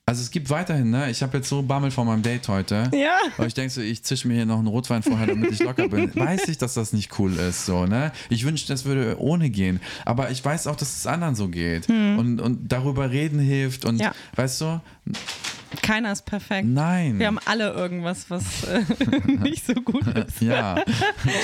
[0.09, 1.11] Also es gibt weiterhin, ne?
[1.11, 2.89] Ich habe jetzt so Bammel vor meinem Date heute.
[2.93, 3.17] Ja.
[3.37, 5.89] Aber ich denke so, ich zisch mir hier noch einen Rotwein vorher, damit ich locker
[5.89, 6.15] bin.
[6.15, 8.13] Weiß ich, dass das nicht cool ist, so, ne?
[8.29, 9.81] Ich wünschte, das würde ohne gehen.
[10.05, 11.89] Aber ich weiß auch, dass es anderen so geht.
[11.89, 13.83] Und, und darüber reden hilft.
[13.83, 14.13] Und Ja.
[14.37, 14.79] weißt du,
[15.81, 16.67] Keiner ist perfekt.
[16.67, 17.19] nein.
[17.19, 18.81] Wir haben alle irgendwas, was äh,
[19.27, 20.41] nicht so gut ist.
[20.41, 20.75] ja,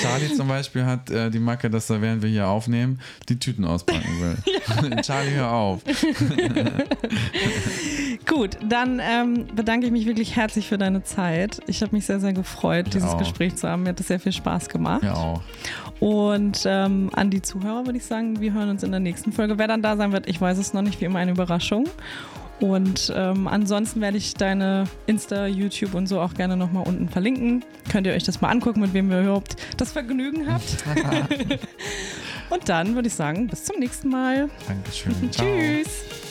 [0.02, 3.64] Charlie zum Beispiel hat äh, die Macke, dass er, während wir hier aufnehmen, die Tüten
[3.64, 4.36] auspacken will.
[5.02, 5.82] Charlie, hör auf.
[8.26, 11.60] Gut, dann ähm, bedanke ich mich wirklich herzlich für deine Zeit.
[11.66, 13.18] Ich habe mich sehr, sehr gefreut, dieses auch.
[13.18, 13.82] Gespräch zu haben.
[13.82, 15.02] Mir hat es sehr viel Spaß gemacht.
[15.02, 15.42] Ja auch.
[16.00, 19.58] Und ähm, an die Zuhörer würde ich sagen, wir hören uns in der nächsten Folge.
[19.58, 21.86] Wer dann da sein wird, ich weiß es noch nicht, wie immer eine Überraschung.
[22.60, 27.64] Und ähm, ansonsten werde ich deine Insta, YouTube und so auch gerne nochmal unten verlinken.
[27.90, 30.84] Könnt ihr euch das mal angucken, mit wem ihr überhaupt das Vergnügen habt.
[32.50, 34.48] und dann würde ich sagen, bis zum nächsten Mal.
[34.68, 35.14] Dankeschön.
[35.30, 36.23] Tschüss.